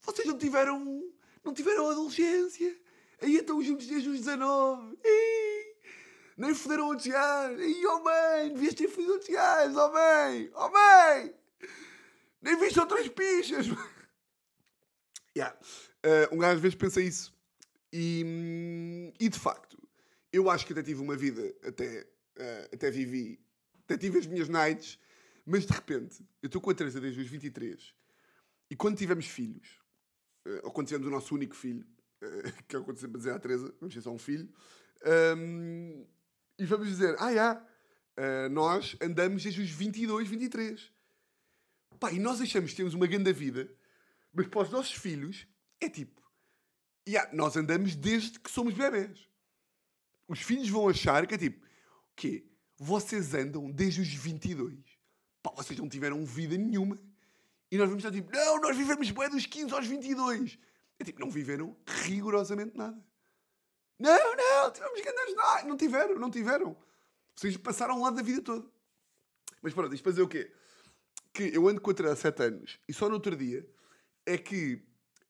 [0.00, 1.00] Vocês não tiveram,
[1.44, 2.76] não tiveram adolescência.
[3.22, 4.98] Aí estão juntos desde os 19.
[5.04, 5.76] Ih,
[6.36, 7.64] nem foderam outros gajos.
[7.64, 11.34] Ih, oh mãe, devias ter fodido outros gajos, oh mãe, oh mãe.
[12.42, 13.68] Nem viste outras pichas.
[15.36, 15.56] Yeah.
[16.04, 17.34] Uh, um gajo às vezes pensa isso.
[17.92, 19.78] E, e de facto,
[20.32, 23.38] eu acho que até tive uma vida, até, uh, até vivi,
[23.84, 24.98] até tive as minhas nights,
[25.46, 27.94] mas de repente, eu estou com a Teresa desde os 23,
[28.70, 29.80] e quando tivemos filhos,
[30.46, 31.86] uh, ou quando tivemos o nosso único filho,
[32.22, 34.48] uh, que é o que eu dizer à Teresa, vamos ter só um filho,
[35.36, 36.06] um,
[36.58, 37.54] e vamos dizer, ah, já,
[38.18, 40.92] uh, nós andamos desde os 22, 23.
[42.00, 43.70] Pá, e nós achamos que temos uma grande vida,
[44.34, 45.46] mas para os nossos filhos
[45.80, 46.20] é tipo,
[47.08, 49.28] yeah, nós andamos desde que somos bebés.
[50.26, 52.44] Os filhos vão achar que é tipo, o quê?
[52.76, 54.78] Vocês andam desde os 22.
[55.42, 56.98] Pá, vocês não tiveram vida nenhuma.
[57.70, 60.58] E nós vamos estar tipo, não, nós vivemos bem dos 15 aos 22.
[60.98, 63.00] É tipo, não viveram rigorosamente nada.
[63.98, 65.68] Não, não, tivemos grandes nada.
[65.68, 66.76] Não tiveram, não tiveram.
[67.36, 68.68] Vocês passaram lá da vida toda.
[69.62, 70.52] Mas pronto, isto para dizer o quê?
[71.32, 73.68] Que eu ando com a Teresa há 7 anos e só no outro dia
[74.26, 74.82] é que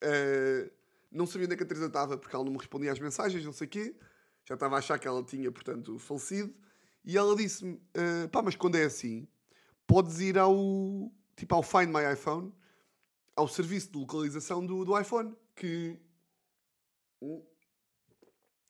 [0.02, 0.70] uh,
[1.10, 3.44] não sabia onde é que a Teresa estava porque ela não me respondia às mensagens,
[3.44, 3.96] não sei o quê.
[4.44, 6.54] Já estava a achar que ela tinha, portanto, falecido.
[7.04, 9.26] E ela disse-me: uh, pá, mas quando é assim,
[9.86, 10.56] podes ir ao
[11.36, 12.52] tipo ao Find My iPhone,
[13.34, 16.00] ao serviço de localização do, do iPhone, que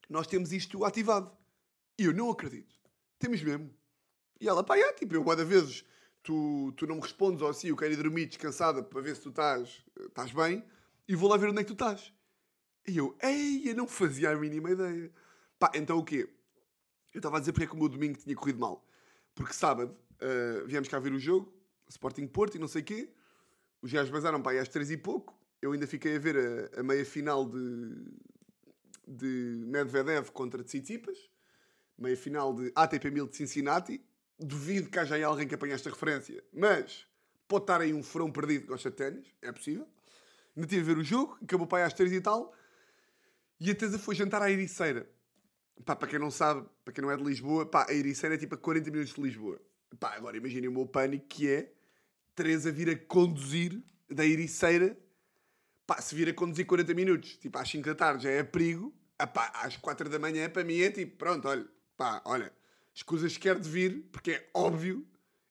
[0.08, 1.30] nós temos isto ativado.
[1.98, 2.74] E eu não acredito.
[3.18, 3.72] Temos mesmo.
[4.40, 5.84] E ela, pá, é, tipo, eu, cada vezes
[6.24, 9.22] tu, tu não me respondes ou assim, eu quero ir dormir descansada para ver se
[9.22, 10.64] tu estás, estás bem,
[11.06, 12.12] e vou lá ver onde é que tu estás.
[12.88, 15.12] E eu, ei, eu não fazia a mínima ideia.
[15.58, 16.28] Pá, então o quê?
[17.12, 18.84] Eu estava a dizer porque é que o meu domingo tinha corrido mal.
[19.34, 21.54] Porque sábado uh, viemos cá ver o jogo,
[21.88, 23.12] Sporting Porto e não sei o quê.
[23.82, 25.38] Os gajos basaram para aí às três e pouco.
[25.60, 28.06] Eu ainda fiquei a ver a, a meia final de,
[29.06, 31.18] de Medvedev contra Tsitsipas.
[31.98, 34.04] Meia final de ATP 1000 de Cincinnati.
[34.38, 36.42] Duvido que haja aí alguém que apanhe esta referência.
[36.52, 37.06] Mas
[37.46, 39.26] pode estar aí um furão perdido que gosta de ténis.
[39.40, 39.88] É possível.
[40.56, 41.38] Ainda tive a ver o jogo.
[41.42, 42.54] Acabou para aí às três e tal.
[43.60, 45.08] E a Tesa foi jantar à Ericeira.
[45.84, 48.38] Pá, para quem não sabe, para quem não é de Lisboa, pá, a Ericeira é
[48.38, 49.60] tipo a 40 minutos de Lisboa.
[49.98, 51.72] Pá, agora imaginem o meu pânico que é
[52.34, 54.96] Teresa vir a conduzir da Ericeira.
[55.86, 58.94] Pá, se vir a conduzir 40 minutos, tipo às 5 da tarde já é perigo.
[59.32, 61.66] Pá, às 4 da manhã para mim é tipo, pronto, olha,
[61.96, 62.52] pá, olha,
[62.94, 65.06] escusas quer de vir, porque é óbvio,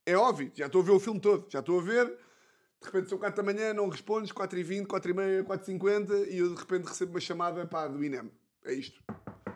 [0.05, 3.09] é óbvio, já estou a ver o filme todo, já estou a ver, de repente
[3.09, 6.15] são 4 da manhã, não respondes, 4 e 20, 4 e meia, 4 e 50
[6.29, 8.31] e eu de repente recebo uma chamada, pá, do INEM.
[8.65, 9.03] É isto.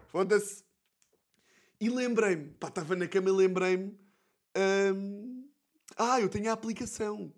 [0.08, 0.64] Foda-se.
[1.80, 3.98] E lembrei-me, pá, estava na cama e lembrei-me
[4.58, 5.48] Hum,
[5.96, 7.32] ah, eu tenho a aplicação.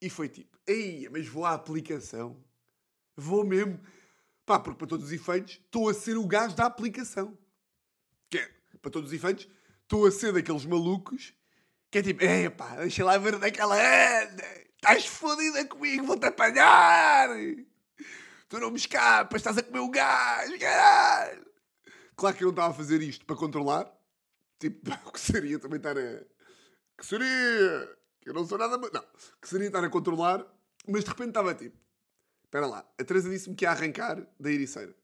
[0.00, 2.36] E foi tipo, ei, mas vou à aplicação.
[3.16, 3.80] Vou mesmo.
[4.44, 7.36] Pá, porque para todos os efeitos, estou a ser o gajo da aplicação.
[8.86, 9.48] Para todos os efeitos,
[9.82, 11.34] estou a ser daqueles malucos
[11.90, 14.44] que é tipo, é pá, deixa lá ver onde é anda.
[14.76, 17.30] Estás fodida comigo, vou-te apanhar.
[18.48, 21.44] Tu não me escapas, estás a comer o gajo, caralho.
[22.14, 23.92] Claro que eu não estava a fazer isto para controlar.
[24.60, 26.24] Tipo, o que seria também estar a...
[26.96, 27.98] Que seria...
[28.20, 28.78] Que eu não sou nada...
[28.78, 29.04] Não.
[29.42, 30.46] Que seria estar a controlar.
[30.86, 31.76] Mas de repente estava tipo...
[32.44, 32.88] Espera lá.
[32.96, 34.94] A Teresa disse-me que ia arrancar da Ericeira.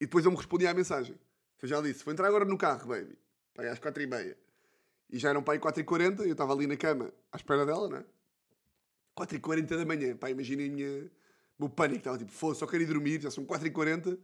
[0.00, 1.18] E depois eu me respondi à mensagem.
[1.60, 3.18] Eu já disse, vou entrar agora no carro, baby.
[3.54, 4.36] Pai, às quatro e meia.
[5.10, 7.88] E já eram pai 4 e 40 eu estava ali na cama, à espera dela,
[7.88, 8.04] não é?
[9.14, 11.04] 4 e 40 da manhã, pá, imaginem minha...
[11.58, 11.98] o meu pânico.
[11.98, 14.18] Estava tipo, foda só quero ir dormir, já são 4 e 40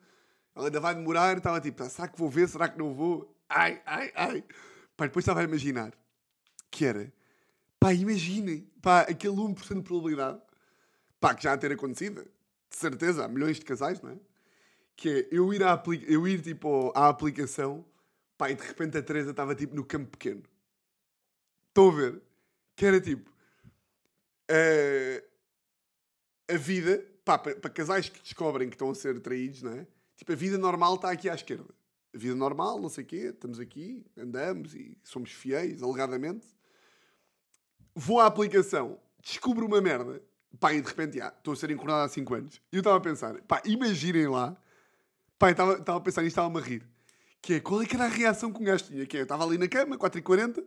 [0.54, 1.36] ela ainda vai demorar.
[1.36, 3.34] Estava tipo, será que vou ver, será que não vou?
[3.48, 4.44] Ai, ai, ai.
[4.96, 5.92] Pá, depois estava a imaginar
[6.70, 7.12] que era,
[7.78, 10.40] pá, imaginem, pá, aquele 1% de probabilidade,
[11.20, 14.16] pá, que já a ter acontecido, de certeza, há milhões de casais, não é?
[15.02, 17.84] Que é eu ir, à aplica eu ir tipo à aplicação,
[18.38, 20.44] pá, e de repente a Teresa estava tipo no campo pequeno.
[21.66, 22.22] Estão a ver?
[22.76, 23.28] Que era tipo.
[24.48, 25.26] Uh,
[26.54, 29.84] a vida, pá, para, para casais que descobrem que estão a ser traídos, não é?
[30.14, 31.74] Tipo, a vida normal está aqui à esquerda.
[32.14, 36.46] A vida normal, não sei o quê, estamos aqui, andamos e somos fiéis, alegadamente.
[37.92, 40.22] Vou à aplicação, descubro uma merda,
[40.60, 42.62] pá, e de repente, já, estou a ser encornado há 5 anos.
[42.70, 44.56] E eu estava a pensar, pá, imaginem lá,
[45.42, 46.88] pá, estava, a pensar nisto, estava-me a rir.
[47.40, 49.04] Que é, qual é que era a reação que um gajo tinha?
[49.04, 50.60] Que é, eu estava ali na cama, 4h40, de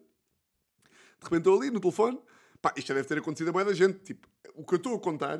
[1.23, 2.19] repente estou ali no telefone,
[2.61, 3.99] pá, isto já deve ter acontecido a mais da gente.
[3.99, 5.39] Tipo, o que eu estou a contar,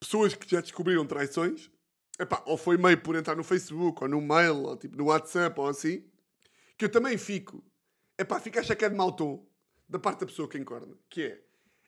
[0.00, 1.70] pessoas que já descobriram traições,
[2.18, 5.58] epá, ou foi meio por entrar no Facebook, ou no mail, ou tipo no WhatsApp,
[5.60, 6.04] ou assim,
[6.76, 7.64] que eu também fico,
[8.18, 9.46] epá, fico a achar que é de mau tom
[9.88, 11.44] da parte da pessoa que encorna, que é,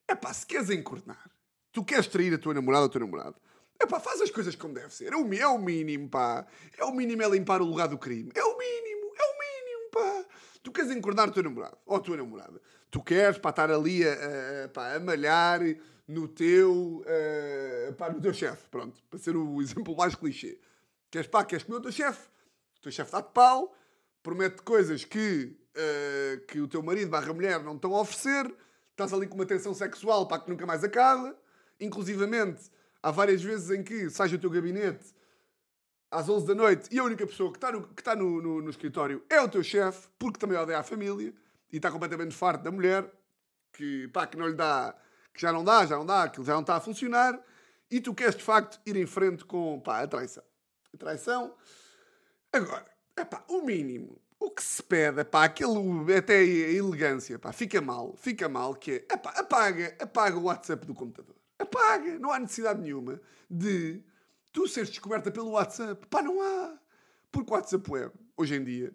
[0.09, 1.29] epá, se queres encornar,
[1.73, 3.37] tu queres trair a tua namorada ou o teu namorado,
[3.81, 6.93] epá, faz as coisas como deve ser, é o, é o mínimo, pá, é o
[6.93, 10.25] mínimo é limpar o lugar do crime, é o mínimo, é o mínimo, pá.
[10.63, 14.07] Tu queres encornar o teu namorado ou a tua namorada, tu queres, para estar ali
[14.07, 14.13] a,
[14.65, 15.61] a, pá, a malhar
[16.07, 20.61] no teu, uh, pá, no teu chefe, pronto, para ser o exemplo mais clichê.
[21.11, 22.29] Queres, pá, queres comer o teu chefe?
[22.79, 23.75] O teu chefe dá-te pau,
[24.23, 28.53] promete coisas que, uh, que o teu marido barra mulher não estão a oferecer,
[28.91, 31.35] estás ali com uma tensão sexual, pá, que nunca mais acaba,
[31.81, 32.71] inclusivamente,
[33.03, 35.15] há várias vezes em que sais do teu gabinete
[36.11, 38.63] às 11 da noite e a única pessoa que está no, que está no, no,
[38.63, 41.33] no escritório é o teu chefe, porque também odeia a família
[41.73, 43.09] e está completamente farto da mulher,
[43.73, 44.95] que, pá, que não lhe dá
[45.33, 47.41] que já não dá, já não dá, aquilo já não está a funcionar,
[47.91, 50.45] e tu queres de facto ir em frente com pá, a traição.
[50.93, 51.55] A traição.
[52.53, 52.87] Agora,
[53.17, 58.17] epá, o mínimo, o que se pede, pá, aquele, até a elegância, pá, fica mal,
[58.17, 61.37] fica mal, que é, epá, apaga, apaga o WhatsApp do computador.
[61.61, 63.21] Apaga, não há necessidade nenhuma
[63.51, 64.03] de
[64.51, 66.07] tu seres descoberta pelo WhatsApp.
[66.07, 66.79] Pá, não há.
[67.31, 68.95] Porque o WhatsApp Web, hoje em dia,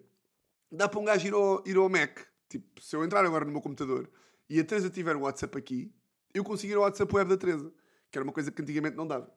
[0.70, 2.20] dá para um gajo ir ao, ir ao Mac.
[2.48, 4.10] Tipo, se eu entrar agora no meu computador
[4.48, 5.92] e a Teresa tiver o WhatsApp aqui,
[6.34, 7.72] eu consegui ir ao WhatsApp web da Teresa,
[8.10, 9.32] que era uma coisa que antigamente não dava.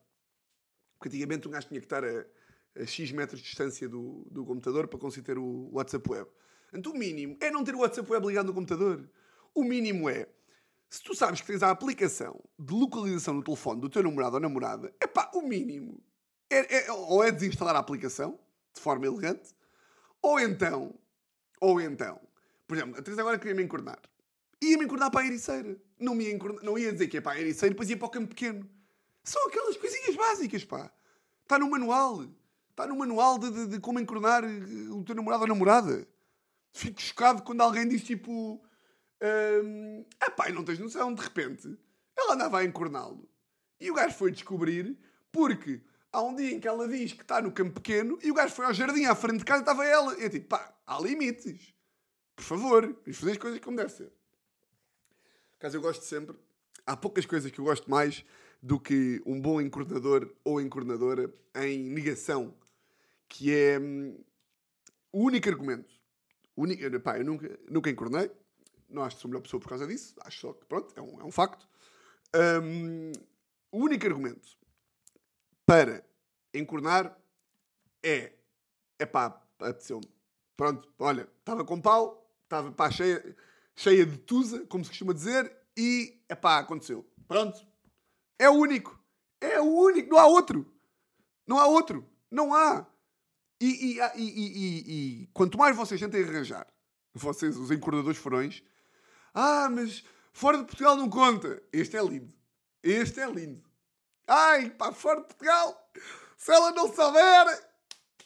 [0.97, 2.25] Porque antigamente um gajo tinha que estar a,
[2.75, 6.29] a X metros de distância do, do computador para conseguir ter o WhatsApp web.
[6.73, 9.09] Então o mínimo é não ter o WhatsApp web ligado no computador.
[9.53, 10.27] O mínimo é,
[10.89, 14.41] se tu sabes que tens a aplicação de localização no telefone do teu namorado ou
[14.41, 16.01] namorada, é pá, o mínimo
[16.49, 18.39] é, é, ou é desinstalar a aplicação,
[18.73, 19.53] de forma elegante,
[20.21, 20.95] ou então,
[21.61, 22.19] ou então,
[22.67, 23.99] por exemplo, a Teresa agora queria me encornar.
[24.61, 25.75] Ia-me encordar para a Ericeira.
[25.99, 28.07] Não, me ia encordar, não ia dizer que é para a Ericeira, depois ia para
[28.07, 28.69] o campo pequeno.
[29.23, 30.91] São aquelas coisinhas básicas, pá.
[31.41, 32.25] Está no manual.
[32.69, 36.07] Está no manual de, de, de como encornar eh, o teu namorado ou namorada.
[36.71, 38.61] Fico chocado quando alguém diz tipo...
[40.19, 41.77] Ah pá, não tens noção, de repente.
[42.17, 43.29] Ela andava a encorná-lo.
[43.79, 44.97] E o gajo foi descobrir
[45.31, 48.33] porque há um dia em que ela diz que está no campo pequeno e o
[48.33, 50.17] gajo foi ao jardim à frente de casa e estava ela.
[50.19, 51.73] E eu tipo, pá, há limites.
[52.35, 54.11] Por favor, vamos fazer as coisas como deve ser.
[55.59, 56.35] Caso eu gosto sempre.
[56.85, 58.25] Há poucas coisas que eu gosto mais
[58.61, 62.53] do que um bom encornador ou encornadora em negação,
[63.27, 64.17] que é hum,
[65.11, 65.93] o único argumento.
[66.55, 68.29] O único, pá, eu nunca, nunca encornei,
[68.89, 71.01] não acho que sou a melhor pessoa por causa disso, acho só que, pronto, é
[71.01, 71.67] um, é um facto.
[72.35, 73.11] Um,
[73.71, 74.57] o único argumento
[75.65, 76.03] para
[76.53, 77.17] encornar
[78.03, 78.33] é,
[78.97, 80.09] é pá, apeteceu-me.
[80.57, 83.35] Pronto, olha, estava com pau, estava pá, cheia,
[83.75, 87.09] cheia de tusa, como se costuma dizer, e, epá, aconteceu.
[87.27, 87.65] Pronto.
[88.37, 88.99] É o único.
[89.39, 90.09] É o único.
[90.09, 90.73] Não há outro.
[91.47, 92.05] Não há outro.
[92.29, 92.85] Não há.
[93.61, 96.67] E, e, e, e quanto mais vocês tentem arranjar,
[97.13, 98.63] vocês, os encordadores furões,
[99.33, 101.61] ah, mas fora de Portugal não conta.
[101.71, 102.33] Este é lindo.
[102.81, 103.63] Este é lindo.
[104.27, 105.91] Ai, pá, fora de Portugal.
[106.37, 107.69] Se ela não souber,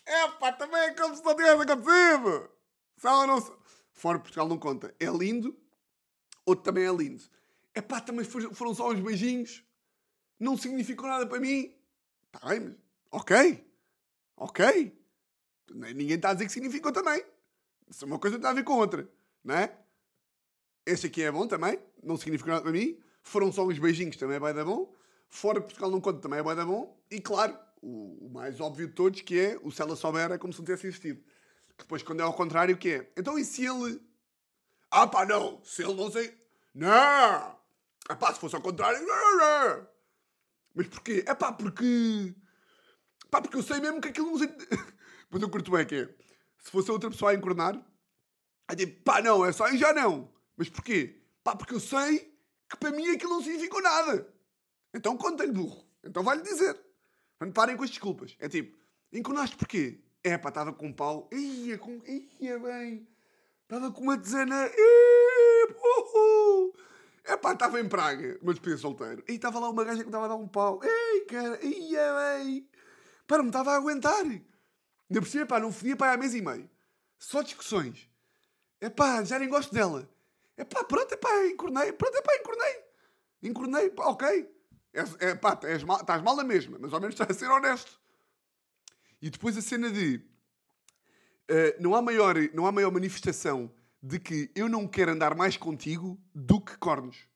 [0.06, 2.50] é pá, também é como se não tivesse acontecido.
[2.98, 3.64] Se ela não souber.
[3.94, 4.94] Fora Portugal não conta.
[5.00, 5.58] É lindo,
[6.46, 7.24] outro também é lindo.
[7.74, 9.64] É pá, também foram só uns beijinhos.
[10.40, 11.74] Não significou nada para mim.
[12.26, 12.76] Está bem, mas.
[13.12, 13.66] Ok.
[14.36, 15.00] Ok.
[15.72, 17.24] Ninguém está a dizer que significou também.
[17.90, 19.08] Isso é uma coisa que tem a ver com outra.
[19.44, 19.78] Não é?
[20.86, 21.80] Este aqui é bom também.
[22.02, 23.00] Não significou nada para mim.
[23.22, 24.94] Foram só uns beijinhos, também é bem da bom.
[25.30, 27.02] Fora Portugal não conta, também é bem da bom.
[27.10, 30.38] E claro, o, o, mais óbvio de todos, que é o se ela souber, é
[30.38, 31.24] como se não tivesse existido.
[31.78, 33.12] Que depois, quando é ao contrário, o que é?
[33.18, 34.02] Então, e se ele.
[34.92, 35.60] Ah, pá, não!
[35.64, 36.38] Se ele não sei.
[36.74, 36.90] Não!
[36.90, 39.06] Ah, pá, se fosse ao contrário.
[39.06, 39.88] Não, não.
[40.76, 41.24] Mas porquê?
[41.26, 42.36] É pá, porque.
[43.32, 44.50] Pá, porque eu sei mesmo que aquilo não sei.
[45.32, 46.10] Mas eu curto bem que é.
[46.60, 47.76] Se fosse outra pessoa a encornar,
[48.68, 50.32] aí tipo, pá, não, é só e já não.
[50.58, 51.22] Mas porquê?
[51.44, 52.34] Pá, porque eu sei
[52.70, 54.34] que para mim aquilo não significou nada.
[54.94, 55.86] Então conta-lhe, burro.
[56.04, 56.80] Então vai-lhe dizer.
[57.40, 58.36] Não parem com as desculpas.
[58.40, 58.78] É tipo,
[59.12, 60.00] enconaste porquê?
[60.24, 61.30] É pá, estava com um pau.
[61.32, 62.02] Ia, com...
[62.40, 63.08] Ia bem.
[63.64, 64.70] Estava com uma dezena.
[67.26, 69.24] É pá, estava em Praga, mas despedida solteiro.
[69.28, 70.80] E estava lá uma gaja que estava a dar um pau.
[70.84, 72.70] Ei, cara, ia bem.
[73.26, 74.24] Pá, não me estava a aguentar.
[74.24, 74.42] Ainda
[75.10, 76.70] por cima, pá, não fodia para há mês e meio.
[77.18, 78.10] Só discussões.
[78.82, 80.10] É pá, já nem gosto dela.
[80.58, 81.92] É pá, pronto, é pá, encornei.
[81.94, 82.84] Pronto, é pá, encornei.
[83.42, 84.50] Encornei, pá, ok.
[84.94, 87.50] É, é pá, estás mal, estás mal na mesma, mas ao menos estás a ser
[87.50, 88.00] honesto.
[89.22, 90.18] E depois a cena de.
[91.50, 95.58] Uh, não, há maior, não há maior manifestação de que eu não quero andar mais
[95.58, 97.28] contigo do que cornos.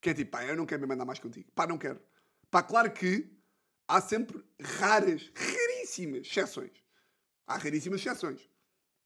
[0.00, 1.50] Que é tipo, pá, eu não quero me andar mais contigo.
[1.54, 2.00] Pá, não quero.
[2.50, 3.30] Pá, claro que
[3.86, 6.72] há sempre raras, raríssimas exceções.
[7.46, 8.48] Há raríssimas exceções.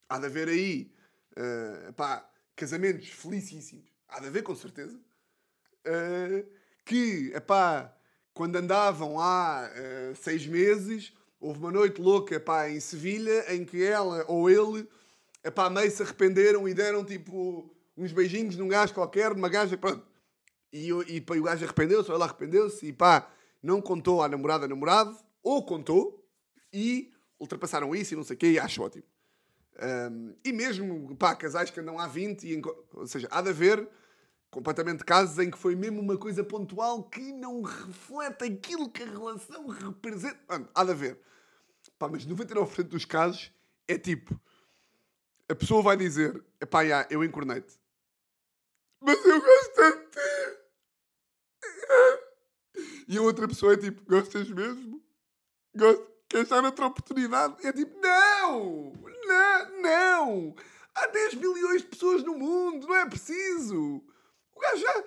[0.08, 0.94] Há de haver aí,
[1.32, 3.86] uh, pá, casamentos felicíssimos.
[4.08, 4.98] Há de haver, com certeza.
[5.86, 6.44] Uh,
[6.84, 7.94] que, pá,
[8.34, 13.82] quando andavam há uh, seis meses, houve uma noite louca, pá, em Sevilha, em que
[13.82, 14.88] ela ou ele,
[15.54, 20.04] pá, meio se arrependeram e deram, tipo, uns beijinhos num gajo qualquer, numa gaja, pronto.
[20.72, 23.30] E, e, pá, o gajo arrependeu-se, ou ela arrependeu-se, e pá,
[23.62, 26.28] não contou à namorada, namorado, ou contou,
[26.72, 29.04] e ultrapassaram isso e não sei o quê, e acho ótimo.
[29.80, 32.60] Um, e mesmo, pá, casais que andam há 20, e,
[32.94, 33.88] ou seja, há de haver
[34.50, 39.06] completamente casos em que foi mesmo uma coisa pontual que não reflete aquilo que a
[39.06, 40.38] relação representa.
[40.48, 41.20] Mano, há de haver.
[41.98, 43.52] Pá, mas 99% dos casos
[43.86, 44.38] é tipo,
[45.48, 47.78] a pessoa vai dizer, pá, já, eu encornei-te.
[49.00, 50.58] Mas eu gosto de ti.
[53.08, 55.02] E a outra pessoa é tipo, gostas mesmo?
[55.74, 56.08] Gosto.
[56.28, 57.66] Queres dar outra oportunidade?
[57.66, 58.92] É tipo, não!
[59.28, 59.82] Não!
[59.82, 60.56] Não!
[60.94, 64.02] Há 10 milhões de pessoas no mundo, não é preciso!
[64.54, 65.04] O gajo já,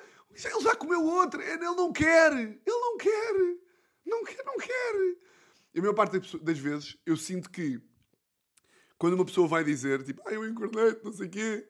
[0.49, 2.31] ele já comeu outra, ele não quer!
[2.31, 3.33] Ele não quer!
[4.05, 5.17] Não quer, não quer!
[5.73, 7.81] E a maior parte das vezes eu sinto que
[8.97, 11.67] quando uma pessoa vai dizer, tipo, ah, eu encornei não sei o quê,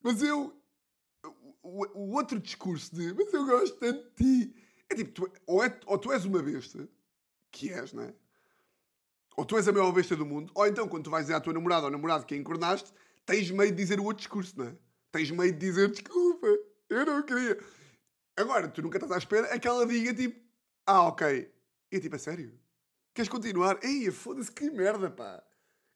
[0.00, 0.56] mas eu.
[1.62, 4.54] O, o, outro discurso de, mas eu gosto tanto de ti,
[4.90, 6.86] é tipo, tu, ou, é, ou tu és uma besta,
[7.50, 8.14] que és, não é?
[9.36, 11.40] Ou tu és a maior besta do mundo, ou então quando tu vais dizer à
[11.40, 12.92] tua namorada ou namorado que a encornaste,
[13.26, 14.76] tens meio de dizer o outro discurso, não é?
[15.10, 16.46] Tens meio de dizer desculpa,
[16.88, 17.58] eu não queria.
[18.36, 20.40] Agora, tu nunca estás à espera é que ela diga tipo,
[20.86, 21.52] ah, ok.
[21.90, 22.58] E tipo, a sério?
[23.14, 23.78] Queres continuar?
[23.82, 25.42] Ei, foda-se, que merda, pá.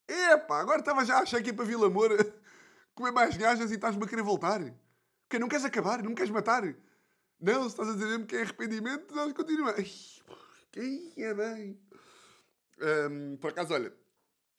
[0.06, 2.16] É, pá, agora estava já a achar que ia para Vila Moura
[2.94, 4.60] comer mais gajas e estás-me a querer voltar.
[5.22, 6.62] Porque não queres acabar, não queres matar.
[7.40, 10.22] Não, se estás a dizer mesmo que é arrependimento, nós continuamos.
[10.76, 11.78] Ai, que é bem.
[12.80, 13.92] Um, por acaso, olha,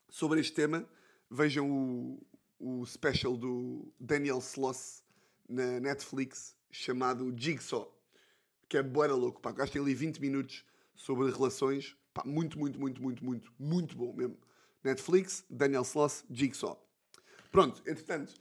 [0.10, 0.88] sobre este tema,
[1.30, 5.04] vejam o, o special do Daniel Sloss
[5.48, 7.96] na Netflix chamado Jigsaw,
[8.68, 9.42] que é boa louco.
[9.42, 11.96] Pá, gastei ali 20 minutos sobre relações.
[12.14, 14.38] Pá, muito, muito, muito, muito, muito, muito bom mesmo.
[14.84, 16.86] Netflix, Daniel Sloss, Jigsaw.
[17.52, 18.34] Pronto, entretanto,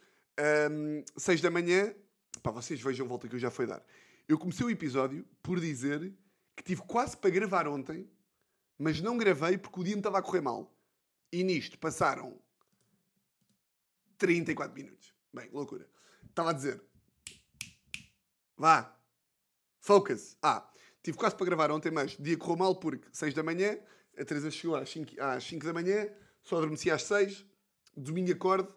[0.70, 1.94] um, 6 da manhã,
[2.42, 3.84] pá, vocês vejam a volta que eu já fui dar.
[4.28, 6.12] Eu comecei o episódio por dizer
[6.54, 8.08] que tive quase para gravar ontem
[8.78, 10.72] mas não gravei porque o dia me estava a correr mal.
[11.32, 12.40] E nisto passaram
[14.16, 15.12] 34 minutos.
[15.32, 15.88] Bem, loucura.
[16.28, 16.82] Estava a dizer.
[18.56, 18.96] Vá.
[19.80, 20.36] Focus.
[20.42, 20.70] Ah,
[21.02, 23.78] tive quase para gravar ontem, mas o dia correu mal porque 6 da manhã,
[24.16, 26.08] a Teresa chegou às 5, às 5 da manhã,
[26.42, 27.44] só adormeci às 6,
[27.96, 28.68] domingo acorde.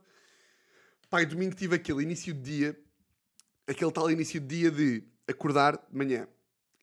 [1.10, 2.84] Pai, domingo tive aquele início de dia,
[3.68, 6.28] aquele tal início de dia de acordar de manhã.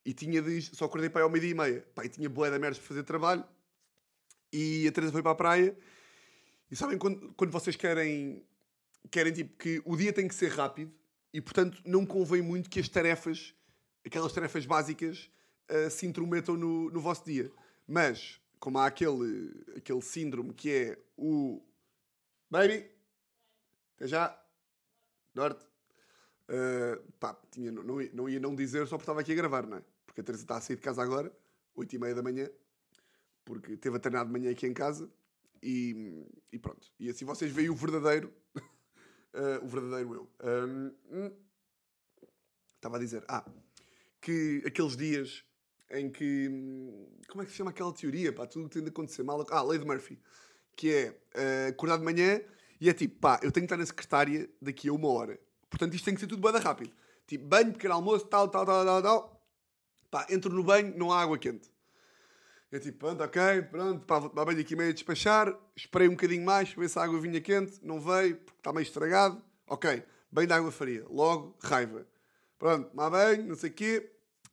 [0.09, 1.86] E tinha de, só acordei para aí ao meio-dia e meia.
[1.94, 3.44] Pá, e tinha boé da merda para fazer trabalho.
[4.50, 5.76] E a Teresa foi para a praia.
[6.70, 8.42] E sabem quando, quando vocês querem,
[9.11, 10.90] querem tipo que o dia tem que ser rápido
[11.30, 13.54] e portanto não convém muito que as tarefas,
[14.02, 15.30] aquelas tarefas básicas,
[15.70, 17.52] uh, se intrometam no, no vosso dia.
[17.86, 21.62] Mas como há aquele, aquele síndrome que é o
[22.48, 22.90] Baby,
[23.96, 24.42] até já,
[25.34, 25.66] Norte.
[26.48, 29.76] Uh, pá, tinha, não, não, ia, não dizer só porque estava aqui a gravar, não
[29.76, 29.82] é?
[30.09, 31.30] Porque a Teresa está a sair de casa agora,
[31.76, 32.48] 8 e meia da manhã,
[33.44, 35.09] porque teve a treinar de manhã aqui em casa
[35.62, 36.88] e, e pronto.
[36.98, 40.30] E assim vocês veem o verdadeiro, uh, o verdadeiro eu.
[40.42, 41.32] Um, hum,
[42.74, 43.44] estava a dizer, ah,
[44.20, 45.44] que aqueles dias
[45.90, 46.48] em que.
[47.28, 48.32] Como é que se chama aquela teoria?
[48.32, 49.44] Pá, tudo tem de acontecer mal.
[49.50, 50.18] Ah, Lei de Murphy.
[50.74, 52.40] Que é uh, acordar de manhã
[52.80, 55.38] e é tipo, pá, eu tenho que estar na secretária daqui a uma hora.
[55.68, 56.92] Portanto, isto tem que ser tudo bem rápido.
[57.26, 59.38] Tipo, banho, pequeno almoço, tal, tal, tal, tal, tal.
[60.11, 61.70] Pá, entro no banho, não há água quente.
[62.70, 65.59] É tipo, pronto, ok, pronto, pá, vou tomar banho aqui meio a despachar.
[65.74, 67.78] Esperei um bocadinho mais ver se a água vinha quente.
[67.82, 69.42] Não veio, porque está meio estragado.
[69.66, 71.04] Ok, banho de água fria.
[71.09, 72.06] Logo, raiva.
[72.59, 74.12] Pronto, tomar banho, não sei o quê.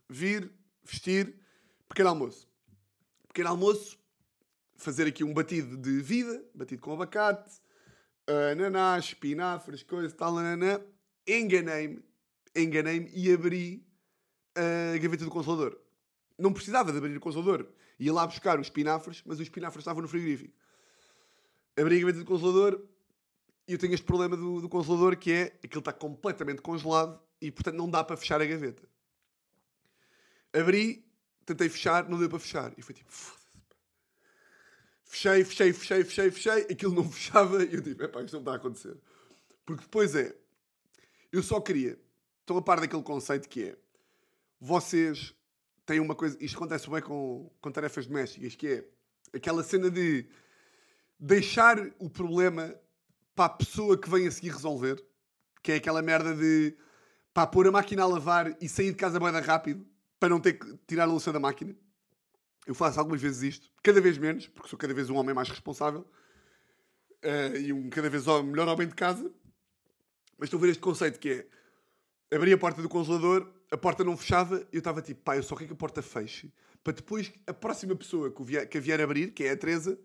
[0.10, 0.52] Vir,
[0.84, 1.36] vestir,
[1.90, 2.48] pequeno almoço.
[3.28, 4.00] Pequeno almoço,
[4.76, 7.60] fazer aqui um batido de vida, batido com abacate,
[8.52, 10.82] ananás, espinafres, coisas, tal, nananã.
[11.28, 12.02] Enganei-me,
[12.56, 13.85] enganei-me e abri
[14.56, 15.78] a gaveta do consolador.
[16.38, 17.68] Não precisava de abrir o consolador.
[18.00, 20.54] Ia lá buscar os espinafres, mas os espinafres estavam no frigorífico.
[21.78, 22.82] Abri a gaveta do consolador
[23.68, 27.52] e eu tenho este problema do, do consolador que é aquilo está completamente congelado e
[27.52, 28.88] portanto não dá para fechar a gaveta.
[30.54, 31.06] Abri,
[31.46, 32.74] tentei fechar, não deu para fechar.
[32.78, 33.46] E foi tipo, foda-se.
[35.04, 36.62] Fechei, fechei, fechei, fechei, fechei.
[36.72, 37.64] Aquilo não fechava.
[37.64, 38.98] E eu tipo, epá, isto não está a acontecer.
[39.66, 40.36] Porque depois é,
[41.32, 42.00] eu só queria,
[42.42, 43.78] estou a par daquele conceito que é,
[44.60, 45.34] vocês
[45.86, 48.86] têm uma coisa, isto acontece bem com, com tarefas domésticas, que é
[49.38, 50.28] aquela cena de
[51.20, 52.74] deixar o problema
[53.36, 55.04] para a pessoa que vem a seguir resolver,
[55.62, 56.76] que é aquela merda de
[57.34, 59.86] pá, pôr a máquina a lavar e sair de casa bem rápido
[60.20, 61.76] para não ter que tirar a louça da máquina.
[62.66, 65.50] Eu faço algumas vezes isto, cada vez menos, porque sou cada vez um homem mais
[65.50, 66.10] responsável
[67.24, 69.32] uh, e um cada vez melhor homem de casa.
[70.38, 71.48] Mas estou a ver este conceito que
[72.32, 75.44] é abrir a porta do congelador, a porta não fechava eu estava tipo, pá, eu
[75.44, 76.50] só quero que a porta feche
[76.82, 80.00] para depois a próxima pessoa que, vier, que a vier abrir, que é a Teresa,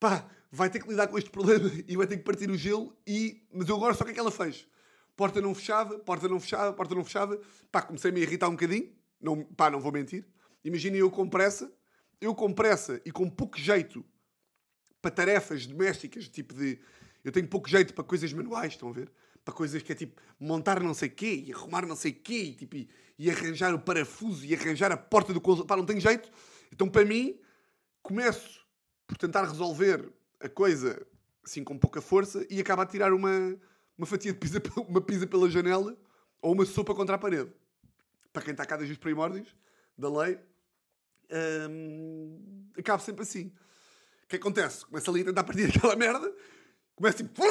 [0.00, 2.96] pá, vai ter que lidar com este problema e vai ter que partir o gelo
[3.06, 3.42] e...
[3.52, 4.66] Mas eu agora só quero que ela feche.
[5.14, 7.38] Porta não fechava, porta não fechava, porta não fechava.
[7.70, 8.90] Pá, comecei-me a irritar um bocadinho.
[9.20, 10.26] Não, pá, não vou mentir.
[10.64, 11.70] Imaginem eu com pressa,
[12.18, 14.04] eu com pressa e com pouco jeito
[15.02, 16.78] para tarefas domésticas, tipo de.
[17.24, 19.10] Eu tenho pouco jeito para coisas manuais, estão a ver?
[19.46, 22.54] Para coisas que é tipo montar não sei quê e arrumar não sei quê e,
[22.54, 25.68] tipo, e, e arranjar o parafuso e arranjar a porta do consulado.
[25.68, 26.30] Pá, não tenho jeito.
[26.70, 27.40] Então, para mim,
[28.02, 28.66] começo
[29.06, 31.06] por tentar resolver a coisa
[31.42, 33.56] assim com pouca força e acaba a tirar uma,
[33.96, 35.96] uma fatia de pizza, uma pizza pela janela
[36.42, 37.50] ou uma sopa contra a parede
[38.36, 39.56] para quem está cá desde os primórdios
[39.96, 40.38] da lei,
[41.70, 43.50] hum, acaba sempre assim.
[44.24, 44.84] O que acontece?
[44.84, 46.30] Começa ali a tentar partir aquela merda,
[46.94, 47.42] começa tipo.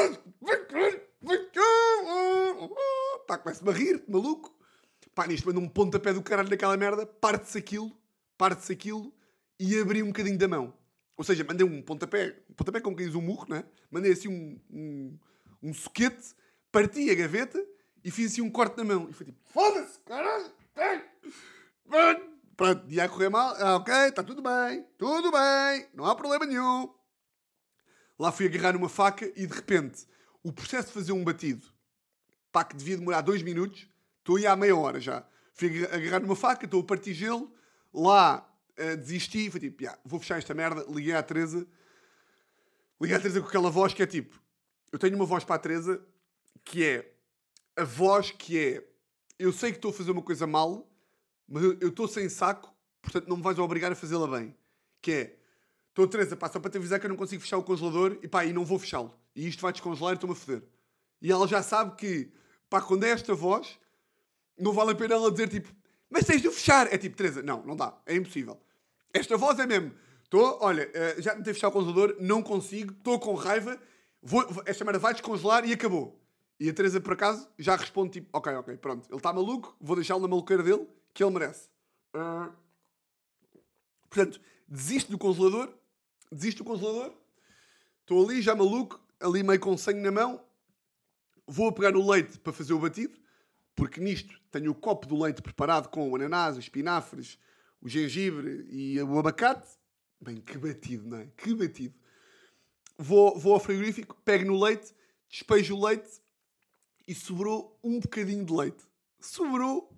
[3.27, 4.55] Pá, começa-me a rir, maluco.
[5.13, 7.91] Pá, nisto manda um pontapé do caralho naquela merda, parte-se aquilo,
[8.37, 9.13] parte-se aquilo
[9.59, 10.73] e abri um bocadinho da mão.
[11.17, 13.63] Ou seja, mandei um pontapé, um pontapé como quem diz um murro, né?
[13.89, 15.19] Mandei assim um, um,
[15.63, 16.35] um soquete,
[16.71, 17.65] parti a gaveta
[18.03, 19.09] e fiz assim um corte na mão.
[19.09, 20.51] E foi tipo, foda-se, caralho!
[22.57, 23.55] Pronto, ia correr mal.
[23.57, 26.93] Ah, ok, está tudo bem, tudo bem, não há problema nenhum.
[28.19, 30.05] Lá fui agarrar uma faca e de repente
[30.43, 31.65] o processo de fazer um batido,
[32.55, 33.85] pá, que devia demorar dois minutos,
[34.19, 35.27] estou aí há meia hora já.
[35.53, 37.53] Fui agarrar numa faca, estou a partir gelo,
[37.93, 38.49] lá
[38.79, 41.67] uh, desisti, foi tipo, yeah, vou fechar esta merda, liguei à Teresa,
[43.01, 44.41] liguei à Teresa com aquela voz que é tipo,
[44.89, 46.01] eu tenho uma voz para a Teresa
[46.63, 47.13] que é
[47.75, 48.87] a voz que é
[49.37, 50.89] eu sei que estou a fazer uma coisa mal,
[51.45, 54.55] mas eu estou sem saco, portanto não me vais obrigar a fazê-la bem.
[55.01, 55.37] Que é,
[55.89, 58.29] estou Teresa, pá, só para te avisar que eu não consigo fechar o congelador e
[58.29, 59.13] pá, e não vou fechá-lo.
[59.35, 60.63] E isto vai descongelar e estou-me a foder.
[61.21, 62.31] E ela já sabe que,
[62.69, 63.77] pá, quando é esta voz,
[64.57, 65.73] não vale a pena ela dizer tipo,
[66.09, 66.91] mas tens de fechar.
[66.93, 68.59] É tipo, Teresa, não, não dá, é impossível.
[69.13, 69.93] Esta voz é mesmo,
[70.23, 73.79] estou, olha, eh, já tentei fechar o congelador, não consigo, estou com raiva,
[74.21, 76.19] vou, esta merda vai descongelar e acabou.
[76.59, 79.95] E a Teresa, por acaso, já responde tipo: Ok, ok, pronto, ele está maluco, vou
[79.95, 81.69] deixá-lo na maluqueira dele, que ele merece.
[82.13, 82.51] Uh...
[84.09, 85.73] Portanto, desisto do congelador,
[86.31, 87.13] desisto do congelador,
[88.01, 90.41] estou ali já maluco, ali meio com sangue na mão,
[91.47, 93.17] vou pegar o leite para fazer o batido,
[93.75, 97.37] porque nisto tenho o copo do leite preparado com o ananás, os espinafres,
[97.81, 99.67] o gengibre e o abacate.
[100.19, 101.27] Bem, que batido, não é?
[101.37, 101.93] Que batido.
[102.97, 104.93] Vou, vou ao frigorífico, pego no leite,
[105.29, 106.21] despejo o leite
[107.07, 108.83] e sobrou um bocadinho de leite.
[109.19, 109.91] Sobrou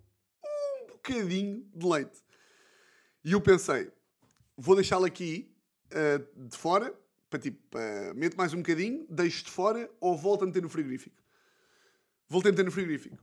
[0.43, 2.23] um bocadinho de leite.
[3.23, 3.91] E eu pensei,
[4.57, 5.53] vou deixá-lo aqui
[5.91, 6.93] eh, de fora,
[7.29, 10.69] para tipo, uh, meto mais um bocadinho, deixo de fora ou volto a meter no
[10.69, 11.15] frigorífico.
[12.29, 13.17] Voltei a meter no frigorífico.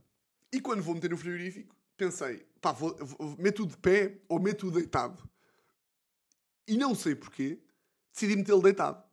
[0.51, 4.71] E quando vou meter no frigorífico, pensei, pá, vou, vou, meto-o de pé ou meto-o
[4.71, 5.21] deitado.
[6.67, 7.59] E não sei porquê,
[8.11, 9.03] decidi metê-lo deitado.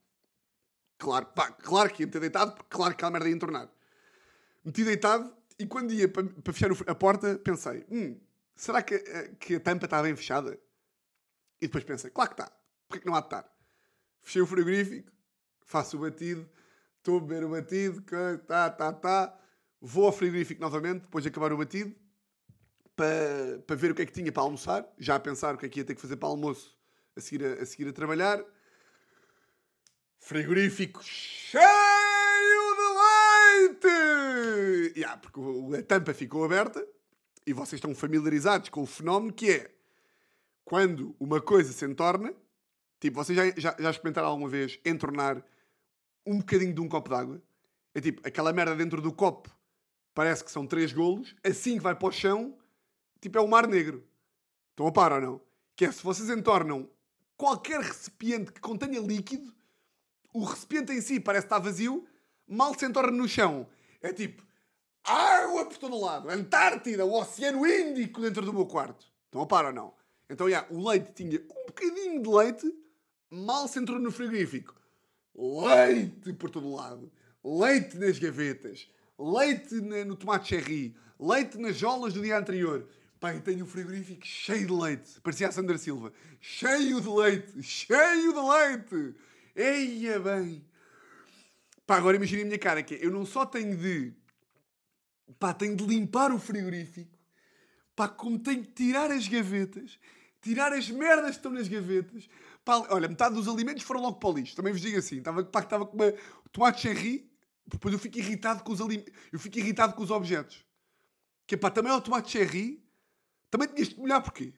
[0.99, 3.68] Claro, pá, claro que ia meter deitado, porque claro que aquela merda ia entornar.
[4.64, 8.18] Meti deitado e quando ia para, fechar a porta, pensei, hum,
[8.55, 10.59] será que, eh, que a tampa está bem fechada?
[11.61, 12.53] E depois pensei, claro que está.
[12.88, 13.53] Porquê que não há de estar?
[14.22, 15.11] Fechei o frigorífico,
[15.61, 16.49] faço o batido,
[16.99, 18.03] estou a beber o batido,
[18.47, 19.41] tá, tá, tá.
[19.85, 21.93] Vou ao frigorífico novamente, depois de acabar o batido,
[22.95, 25.66] para, para ver o que é que tinha para almoçar, já a pensar o que
[25.66, 26.78] é que ia ter que fazer para almoço
[27.16, 28.45] a seguir a, a, seguir a trabalhar.
[30.20, 31.66] Frigorífico cheio
[32.76, 34.99] de leite!
[35.01, 35.41] Yeah, porque
[35.76, 36.87] a tampa ficou aberta
[37.45, 39.74] e vocês estão familiarizados com o fenómeno que é
[40.64, 42.33] quando uma coisa se entorna,
[43.01, 45.45] tipo, vocês já, já, já experimentaram alguma vez entornar
[46.24, 47.43] um bocadinho de um copo d'água?
[47.93, 49.51] É tipo, aquela merda dentro do copo
[50.15, 52.57] parece que são três golos, assim que vai para o chão,
[53.21, 54.05] tipo, é o mar negro.
[54.71, 55.41] Estão a par ou não?
[55.77, 56.89] Que é, se vocês entornam
[57.37, 59.53] qualquer recipiente que contenha líquido,
[60.33, 62.07] o recipiente em si parece estar vazio,
[62.47, 63.67] mal se entorna no chão.
[64.01, 64.43] É tipo,
[65.05, 69.07] água por todo lado, Antártida, o Oceano Índico dentro do meu quarto.
[69.27, 69.95] Estão a par ou não?
[70.29, 72.75] Então, já, o leite tinha um bocadinho de leite,
[73.31, 74.75] mal se entrou no frigorífico.
[75.35, 77.11] Leite por todo lado.
[77.45, 78.89] Leite nas gavetas.
[79.23, 80.97] Leite no tomate cherry.
[81.18, 82.89] Leite nas jolas do dia anterior.
[83.20, 85.20] Pai, tenho o frigorífico cheio de leite.
[85.20, 86.12] Parecia a Sandra Silva.
[86.41, 87.62] Cheio de leite.
[87.62, 89.14] Cheio de leite.
[89.55, 90.64] Eia bem.
[91.87, 94.12] Pá, agora imagina a minha cara que é, eu não só tenho de...
[95.39, 97.16] Pá, tenho de limpar o frigorífico.
[97.95, 99.99] Pá, como tenho de tirar as gavetas
[100.43, 102.29] tirar as merdas que estão nas gavetas.
[102.64, 104.57] Pá, olha, metade dos alimentos foram logo para o lixo.
[104.57, 105.18] Também vos digo assim.
[105.18, 106.12] Estava, pá, estava com uma
[106.51, 107.32] tomate cherry.
[107.67, 109.13] Depois eu fico irritado com os alimentos.
[109.33, 110.65] Eu fico irritado com os objetos.
[111.47, 112.83] Que pá, também é o tomate cherry.
[113.51, 114.53] Também tinhas de molhar porquê?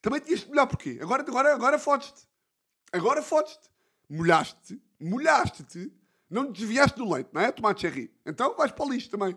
[0.00, 0.98] Também tinhas de molhar porquê?
[1.00, 2.26] Agora, agora, agora fodes-te.
[2.92, 3.70] Agora fodes-te.
[4.08, 4.82] Molhaste-te.
[5.00, 5.92] Molhaste-te.
[6.28, 7.52] Não te desviaste do leite, não é?
[7.52, 8.10] Tomate cherry.
[8.24, 9.36] Então vais para o lixo também.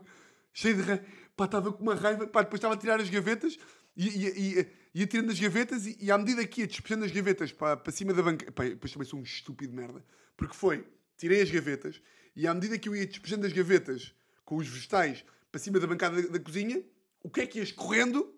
[0.53, 1.05] Cheio de raiva.
[1.35, 2.25] Pá, estava com uma raiva.
[2.27, 3.57] Pá, depois estava a tirar as gavetas
[3.95, 7.11] e, e, e ia tirando as gavetas e, e, à medida que ia despejando as
[7.11, 8.49] gavetas para, para cima da banca.
[8.51, 10.03] Pá, depois também sou um estúpido merda.
[10.37, 10.87] Porque foi,
[11.17, 12.01] tirei as gavetas
[12.35, 14.13] e à medida que eu ia despejando as gavetas
[14.43, 16.83] com os vegetais para cima da bancada da, da cozinha,
[17.23, 18.33] o que é que ia escorrendo?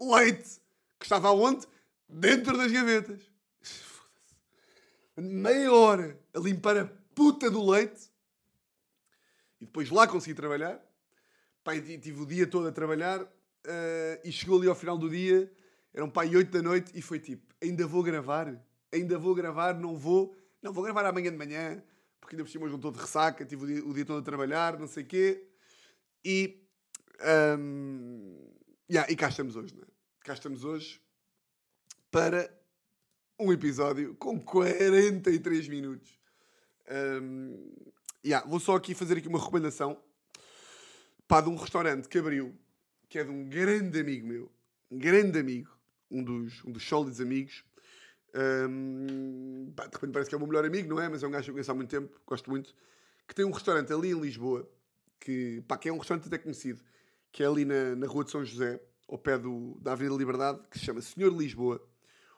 [0.00, 0.60] Leite!
[0.98, 1.66] Que estava aonde?
[2.08, 3.20] Dentro das gavetas.
[5.16, 8.10] Meia hora a limpar a puta do leite
[9.60, 10.80] e depois lá consegui trabalhar.
[11.62, 13.28] Pai, tive o dia todo a trabalhar uh,
[14.24, 15.50] e chegou ali ao final do dia
[15.94, 18.60] eram pai 8 da noite e foi tipo, ainda vou gravar?
[18.92, 19.74] Ainda vou gravar?
[19.74, 20.36] Não vou?
[20.60, 21.80] Não, vou gravar amanhã de manhã,
[22.24, 24.22] porque ainda por cima hoje não de ressaca, tive o dia, o dia todo a
[24.22, 25.46] trabalhar, não sei o quê.
[26.24, 26.66] E...
[27.58, 28.50] Um,
[28.90, 29.86] yeah, e cá estamos hoje, não é?
[30.20, 31.02] Cá estamos hoje
[32.10, 32.50] para
[33.38, 36.18] um episódio com 43 minutos.
[36.90, 37.70] Um,
[38.24, 40.02] yeah, vou só aqui fazer aqui uma recomendação
[41.28, 42.58] pá, de um restaurante que abriu,
[43.06, 44.52] que é de um grande amigo meu,
[44.90, 45.70] um grande amigo,
[46.10, 47.64] um dos, um dos sólidos amigos.
[48.34, 51.08] Um, pá, de repente parece que é o meu melhor amigo, não é?
[51.08, 52.74] Mas é um gajo que eu conheço há muito tempo, gosto muito.
[53.26, 54.68] Que tem um restaurante ali em Lisboa,
[55.20, 56.80] que, pá, que é um restaurante até conhecido,
[57.30, 60.60] que é ali na, na Rua de São José, ao pé do, da Avenida Liberdade,
[60.70, 61.80] que se chama Senhor Lisboa.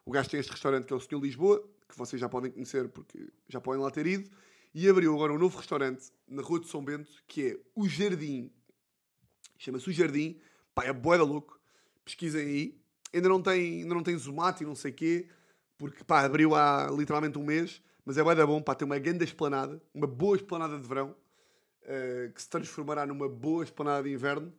[0.04, 2.88] O gajo tem este restaurante que é o Senhor Lisboa, que vocês já podem conhecer
[2.88, 4.30] porque já podem lá ter ido.
[4.74, 8.52] E abriu agora um novo restaurante na Rua de São Bento, que é o Jardim.
[9.58, 10.38] Chama-se o Jardim.
[10.74, 11.58] Pá, é boeda louco.
[12.04, 12.86] Pesquisem aí
[13.16, 15.28] ainda não tem, ainda não tem Zomato e não sei quê,
[15.78, 18.98] porque pá, abriu há literalmente um mês, mas é bem da bom, pá, tem uma
[18.98, 21.14] grande esplanada, uma boa esplanada de verão,
[21.82, 24.52] uh, que se transformará numa boa esplanada de inverno.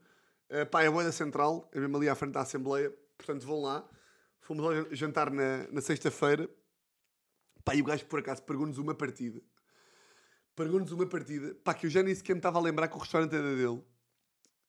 [0.50, 3.88] Uh, pá, é boa central, é mesmo ali à frente da Assembleia, portanto vão lá.
[4.42, 6.50] Fomos lá jantar na, na sexta-feira,
[7.64, 9.42] pá, e o gajo por acaso pegou-nos uma partida.
[10.56, 13.00] Pegou-nos uma partida, pá, que eu já nem sequer me estava a lembrar que o
[13.00, 13.84] restaurante era dele.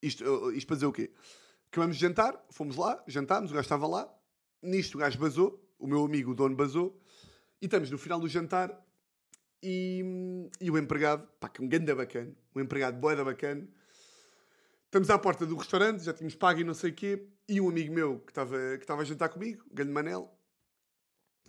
[0.02, 1.12] Isto, isto para dizer o quê?
[1.70, 4.12] Acabamos de jantar, fomos lá, jantámos, o gajo estava lá.
[4.62, 7.00] Nisto o gajo basou, o meu amigo, o dono, basou.
[7.60, 8.70] E estamos no final do jantar
[9.62, 13.66] e, e o empregado, pá, que é um ganda bacana, um empregado boeda bacana.
[14.84, 17.28] Estamos à porta do restaurante, já tínhamos pago e não sei o quê.
[17.48, 20.32] E um amigo meu que estava que estava a jantar comigo, grande Manel,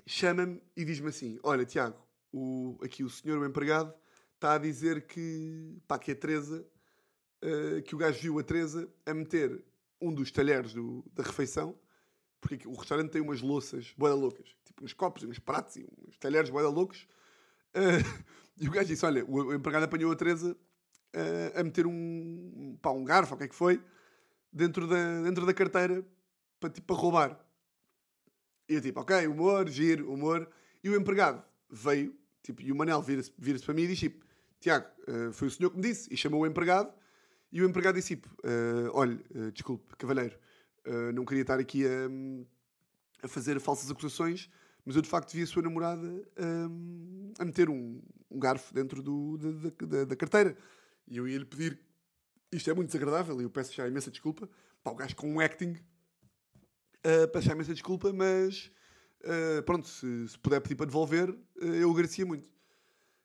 [0.06, 1.98] chama-me e diz-me assim: Olha, Tiago,
[2.32, 3.94] o, aqui o senhor, o empregado,
[4.36, 6.66] está a dizer que, pá, que a Teresa,
[7.44, 9.64] uh, que o gajo viu a Teresa a meter
[10.02, 11.78] um dos talheres do, da refeição
[12.42, 16.18] porque o restaurante tem umas louças boeda loucas, tipo uns copos, uns pratos e uns
[16.18, 17.08] talheres boeda loucos.
[17.76, 18.24] Uh,
[18.58, 20.56] e o gajo disse: Olha, o empregado apanhou a Teresa
[21.16, 23.82] uh, a meter um, pá, um garfo, o que é que foi,
[24.52, 26.06] dentro da, dentro da carteira
[26.60, 27.46] para, tipo, para roubar.
[28.68, 30.48] E eu tipo, ok, humor, giro, humor.
[30.84, 34.24] E o empregado veio, tipo, e o Manel vira-se vira para mim e diz tipo,
[34.60, 36.94] Tiago, uh, foi o senhor que me disse, e chamou o empregado,
[37.52, 40.38] e o empregado disse tipo, uh, olha, uh, desculpe, cavalheiro,
[41.14, 44.50] não queria estar aqui a, a fazer falsas acusações,
[44.86, 49.02] mas eu de facto vi a sua namorada um, a meter um, um, garfo dentro
[49.02, 50.58] do, da, da, da, carteira.
[51.08, 51.80] E eu ia-lhe pedir,
[52.52, 54.50] isto é muito desagradável, e eu peço já imensa desculpa,
[54.84, 55.74] para o gajo com um acting,
[57.06, 58.72] uh, peço já imensa desculpa, mas
[59.22, 62.50] uh, pronto, se, se, puder pedir para devolver, eu agradecia muito.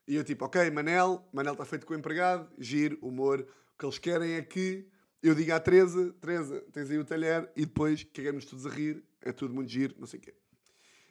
[0.07, 3.87] E eu tipo, ok, Manel, Manel está feito com o empregado, giro, humor, o que
[3.87, 4.87] eles querem é que
[5.29, 9.03] eu diga à Teresa, Teresa, tens aí o talher, e depois cagamos todos a rir,
[9.23, 10.35] é tudo muito giro, não sei o quê.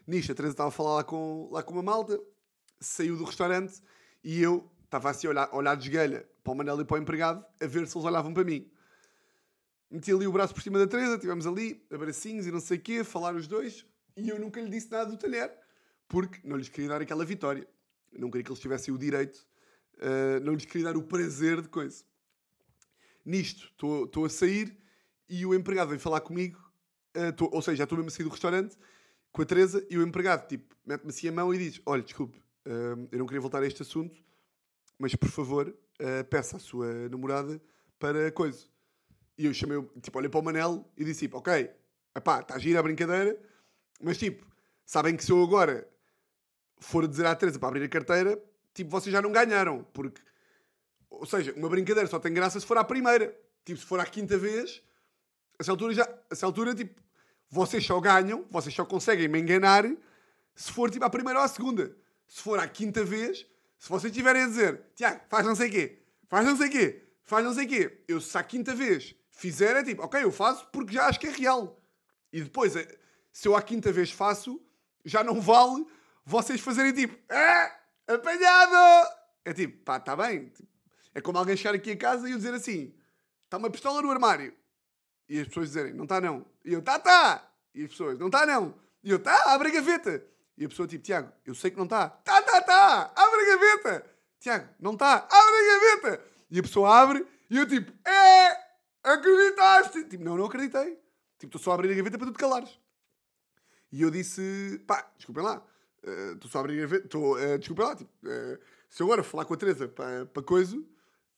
[0.06, 2.20] Nisto, a Teresa estava a falar lá com, lá com uma malta,
[2.80, 3.82] saiu do restaurante,
[4.24, 6.96] e eu estava assim a olhar, a olhar de esgalha para o Manel e para
[6.96, 8.70] o empregado, a ver se eles olhavam para mim.
[9.90, 12.82] Meti ali o braço por cima da Teresa, estivemos ali, abracinhos e não sei o
[12.82, 13.84] quê, falar os dois,
[14.16, 15.52] e eu nunca lhe disse nada do talher,
[16.08, 17.68] porque não lhes queria dar aquela vitória.
[18.12, 19.44] não queria que eles tivessem o direito,
[19.98, 22.04] uh, não lhes queria dar o prazer de coisa.
[23.26, 24.78] Nisto, estou a sair
[25.30, 26.60] e o empregado vem falar comigo,
[27.16, 28.78] uh, tô, ou seja, já estou mesmo a sair do restaurante
[29.32, 32.38] com a Teresa e o empregado, tipo, mete-me assim a mão e diz: Olha, desculpe,
[32.68, 34.22] uh, eu não queria voltar a este assunto,
[35.00, 35.74] mas por favor,
[36.30, 37.62] peça à sua namorada
[37.98, 38.66] para coisa.
[39.38, 41.70] E eu chamei, tipo, olhei para o Manel e disse: tipo, Ok,
[42.16, 43.40] epá, está a gira a brincadeira,
[44.02, 44.46] mas tipo,
[44.86, 45.88] sabem que se eu agora
[46.78, 48.42] for dizer à Teresa para abrir a carteira,
[48.74, 49.84] tipo, vocês já não ganharam.
[49.94, 50.22] Porque,
[51.20, 53.38] ou seja, uma brincadeira só tem graça se for à primeira.
[53.66, 54.82] Tipo, se for à quinta vez,
[55.58, 57.02] essa altura, já, essa altura tipo,
[57.50, 59.86] vocês só ganham, vocês só conseguem me enganar
[60.56, 61.96] se for tipo à primeira ou à segunda.
[62.28, 63.46] Se for à quinta vez,
[63.78, 67.46] se vocês estiverem a dizer, Tiago, faz não sei quê, faz não sei quê, faz
[67.46, 70.94] não sei quê, eu se à quinta vez fizer é tipo, ok, eu faço porque
[70.94, 71.80] já acho que é real.
[72.32, 72.88] E depois, é,
[73.32, 74.60] se eu à quinta vez faço,
[75.06, 75.86] já não vale
[76.26, 79.10] vocês fazerem tipo, ah, apanhado!
[79.46, 80.50] É tipo, pá, está bem.
[80.50, 80.73] Tipo,
[81.14, 82.94] é como alguém chegar aqui a casa e eu dizer assim,
[83.46, 84.54] está uma pistola no armário.
[85.30, 86.46] E as pessoas dizerem, não está não.
[86.66, 87.50] E eu, tá, tá!
[87.74, 88.76] E as pessoas, não está não.
[89.04, 90.24] E eu, tá, abre a gaveta.
[90.58, 92.10] E a pessoa tipo, Tiago, eu sei que não está.
[92.10, 93.14] Tá, tá, tá!
[93.16, 94.06] Abre a gaveta!
[94.40, 95.28] Tiago, não está.
[95.30, 96.26] Abre a gaveta!
[96.52, 98.64] E a pessoa abre e eu tipo, é!
[99.04, 100.06] Acreditaste?
[100.06, 100.98] Tipo, não, não acreditei.
[101.38, 102.80] Tipo, estou só a abrir a gaveta para tu te calares.
[103.92, 105.64] E eu disse, pá, desculpem lá.
[106.32, 107.08] Estou uh, só a abrir a gaveta.
[107.10, 107.96] Tô, uh, desculpem lá.
[107.96, 108.60] Tipo, uh,
[108.90, 110.82] se eu agora falar com a Teresa para, para coisa,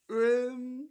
[0.09, 0.89] uh,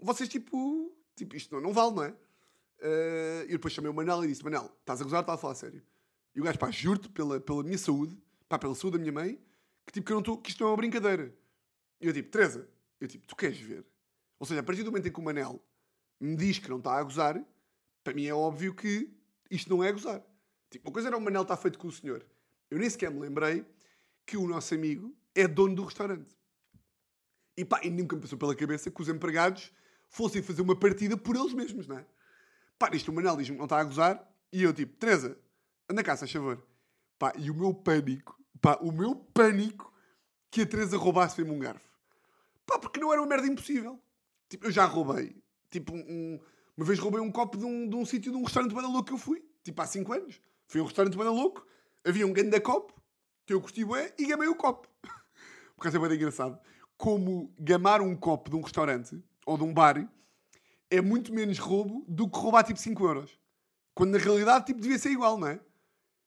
[0.00, 2.10] vocês tipo, tipo, isto não, não vale, não é?
[2.10, 5.54] Uh, e depois chamei o Manel e disse, Manel, estás a gozar estás a falar
[5.54, 5.82] sério?
[6.34, 8.16] E o gajo, pá, juro-te pela, pela minha saúde,
[8.48, 9.38] pá, pela saúde da minha mãe,
[9.86, 11.34] que tipo, que, eu não tô, que isto não é uma brincadeira.
[12.00, 12.68] E eu tipo, Teresa,
[13.00, 13.84] eu tipo, tu queres ver?
[14.38, 15.62] Ou seja, a partir do momento em que o Manel
[16.18, 17.42] me diz que não está a gozar,
[18.02, 19.10] para mim é óbvio que
[19.50, 20.22] isto não é a gozar.
[20.70, 22.24] Tipo, uma coisa era o Manel estar feito com o senhor.
[22.70, 23.66] Eu nem sequer me lembrei
[24.24, 26.34] que o nosso amigo é dono do restaurante.
[27.60, 29.70] E pá, e nunca me passou pela cabeça que os empregados
[30.08, 32.06] fossem fazer uma partida por eles mesmos, não é?
[32.78, 35.38] Pá, isto o Manel diz-me não está a gozar, e eu tipo, Teresa,
[35.86, 36.66] anda cá, se favor.
[37.18, 39.92] Pá, e o meu pânico, pá, o meu pânico
[40.50, 41.84] que a Teresa roubasse-me um garfo.
[42.64, 44.00] Pá, porque não era uma merda impossível.
[44.48, 45.36] Tipo, eu já roubei.
[45.70, 46.40] Tipo, um,
[46.74, 49.08] uma vez roubei um copo de um, de um sítio, de um restaurante bada louco
[49.08, 49.44] que eu fui.
[49.62, 50.40] Tipo, há 5 anos.
[50.66, 51.66] Fui a um restaurante bada louco,
[52.06, 52.98] havia um grande copo,
[53.44, 54.88] que eu curti bué, e gamei o copo.
[55.76, 56.58] Por causa é bem engraçado.
[57.00, 60.06] Como gamar um copo de um restaurante, ou de um bar,
[60.90, 63.40] é muito menos roubo do que roubar, tipo, 5 euros.
[63.94, 65.60] Quando, na realidade, tipo, devia ser igual, não é?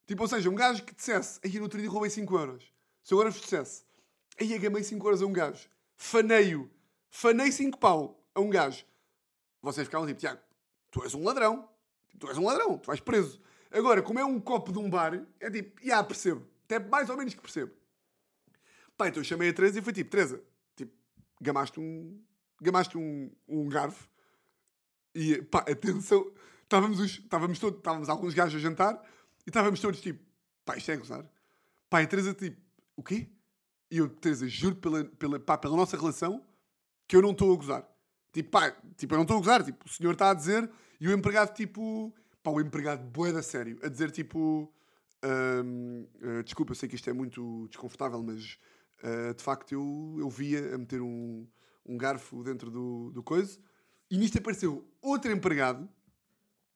[0.07, 2.63] Tipo, ou seja, um gajo que dissesse, aí no outro dia roubei 5 euros.
[3.03, 3.83] Se eu agora vos dissesse,
[4.39, 5.69] aí gamei 5 euros a um gajo.
[5.95, 6.71] Faneio.
[7.11, 8.83] Fanei 5 pau a um gajo
[9.63, 10.41] vocês ficavam tipo, Tiago,
[10.91, 11.69] tu és um ladrão.
[12.19, 13.41] Tu és um ladrão, tu vais preso.
[13.71, 16.45] Agora, como é um copo de um bar, é tipo, já percebo.
[16.65, 17.71] Até mais ou menos que percebo.
[18.97, 20.43] Pá, então eu chamei a Teresa e foi tipo, Teresa,
[21.43, 22.19] gamaste um,
[22.61, 24.09] gamaste um, um garfo.
[25.13, 26.31] E, pá, atenção,
[26.63, 28.95] estávamos, os, estávamos todos, estávamos alguns gajos a jantar
[29.45, 30.23] e estávamos todos tipo,
[30.65, 31.25] pá, isto é gozar.
[31.89, 32.59] Pá, a Teresa tipo,
[32.95, 33.29] o quê?
[33.91, 36.43] E eu, Teresa, juro pela, pela, pá, pela nossa relação
[37.07, 37.87] que eu não estou a gozar.
[38.31, 39.63] Tipo, pá, tipo, eu não estou a gozar.
[39.63, 40.67] Tipo, o senhor está a dizer
[40.99, 44.73] e o empregado, tipo, pá, o empregado boeda sério, a dizer, tipo,
[45.23, 48.57] uh, uh, desculpa, eu sei que isto é muito desconfortável, mas
[49.03, 51.47] uh, de facto eu, eu via a meter um,
[51.85, 53.59] um garfo dentro do, do coisa.
[54.09, 55.87] E nisto apareceu outro empregado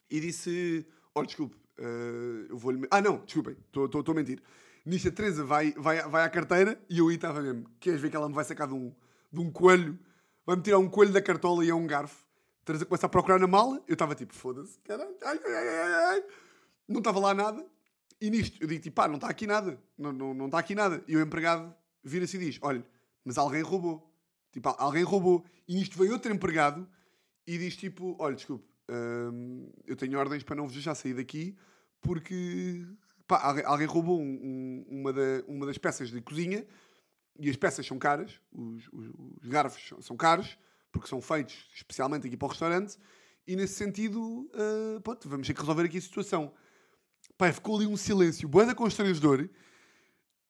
[0.10, 2.88] e disse: Olha, desculpe, eh, eu vou-lhe.
[2.90, 4.42] Ah, não, desculpem, estou a mentir.
[4.86, 7.70] Nisto a Teresa vai, vai, vai à carteira e eu aí estava mesmo.
[7.80, 8.94] Queres ver que ela me vai sacar de um,
[9.32, 10.00] de um coelho?
[10.46, 12.26] Vai-me tirar um coelho da cartola e é um garfo.
[12.64, 13.84] Teresa começa a procurar na mala.
[13.88, 16.24] Eu estava tipo, foda-se, caralho, ai, ai, ai, ai.
[16.88, 17.66] Não estava lá nada.
[18.20, 19.80] E nisto, eu digo tipo, pá, não está aqui nada.
[19.98, 21.04] Não está não, não aqui nada.
[21.08, 21.76] E o empregado
[22.08, 22.86] vira-se e diz, olha,
[23.24, 24.12] mas alguém roubou.
[24.52, 25.46] Tipo, alguém roubou.
[25.68, 26.88] E nisto veio outro empregado
[27.46, 31.56] e diz tipo, olha, desculpe, hum, eu tenho ordens para não vos deixar sair daqui
[32.02, 32.86] porque
[33.28, 36.66] pá, alguém, alguém roubou um- um- uma, da- uma das peças de cozinha
[37.40, 39.08] e as peças são caras, os, os,
[39.44, 40.58] os garfos são, são caros,
[40.92, 42.98] porque são feitos especialmente aqui para o restaurante,
[43.46, 46.54] e nesse sentido, ah, pronto, vamos ter que resolver aqui a situação.
[47.38, 49.48] Pá, ficou ali um silêncio, boa constrangedor,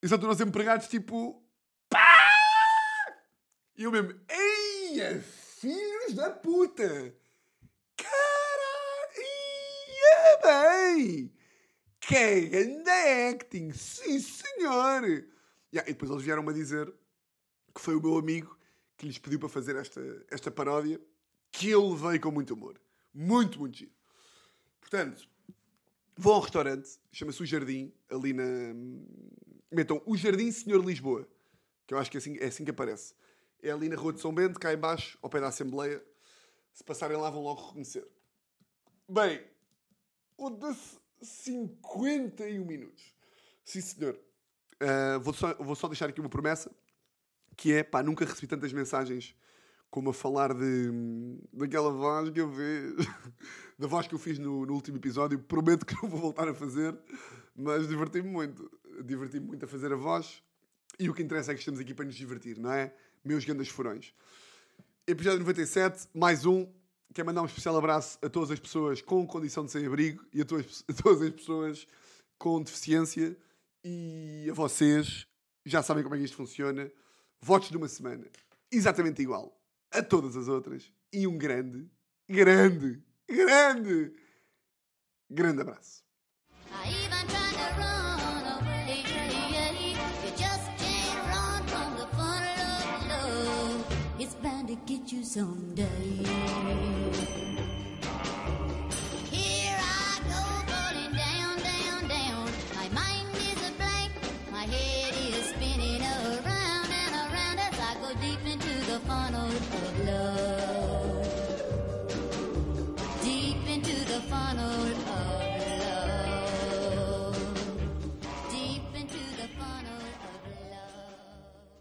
[0.02, 1.44] e só empregados tipo!
[3.78, 7.16] E eu mesmo, eia, filhos da puta!
[7.96, 9.28] Caralho,
[10.44, 11.32] bem!
[12.00, 13.72] Que grande acting!
[13.72, 15.04] Sim, senhor!
[15.72, 16.92] Yeah, e depois eles vieram-me a dizer
[17.76, 18.58] que foi o meu amigo
[18.98, 20.02] que lhes pediu para fazer esta,
[20.32, 21.00] esta paródia,
[21.52, 22.82] que eu levei com muito humor.
[23.14, 23.92] Muito, muito giro.
[24.82, 25.30] Portanto,
[26.16, 28.44] vou ao restaurante, chama-se O Jardim, ali na...
[29.72, 31.30] Metam O Jardim Senhor Lisboa,
[31.86, 33.14] que eu acho que é assim, é assim que aparece.
[33.62, 36.04] É ali na Rua de São Bento, cá em baixo, ao pé da Assembleia.
[36.74, 38.08] Se passarem lá vão logo reconhecer.
[39.10, 39.44] Bem,
[40.38, 40.76] o de
[41.22, 43.14] 51 minutos.
[43.66, 44.20] Sim, senhor.
[44.82, 46.72] Uh, vou, só, vou só deixar aqui uma promessa,
[47.56, 49.36] que é, pá, nunca recebi tantas mensagens
[49.90, 50.92] como a falar de,
[51.52, 53.08] daquela voz que eu fiz,
[53.80, 55.40] da voz que eu fiz no, no último episódio.
[55.40, 56.98] Prometo que não vou voltar a fazer,
[57.56, 58.70] mas diverti-me muito.
[59.04, 60.44] Diverti-me muito a fazer a voz.
[61.00, 62.94] E o que interessa é que estamos aqui para nos divertir, não é?
[63.28, 64.14] Meus grandes furões.
[65.06, 66.66] Episódio 97, mais um.
[67.14, 70.46] Quero mandar um especial abraço a todas as pessoas com condição de sem-abrigo e a
[70.46, 71.86] todas, a todas as pessoas
[72.40, 73.36] com deficiência.
[73.84, 75.28] E a vocês,
[75.66, 76.90] já sabem como é que isto funciona.
[77.42, 78.26] Votos de uma semana,
[78.72, 79.62] exatamente igual
[79.92, 80.90] a todas as outras.
[81.12, 81.86] E um grande,
[82.30, 84.14] grande, grande,
[85.30, 86.02] grande abraço.
[86.72, 87.07] I
[94.86, 97.07] get you someday.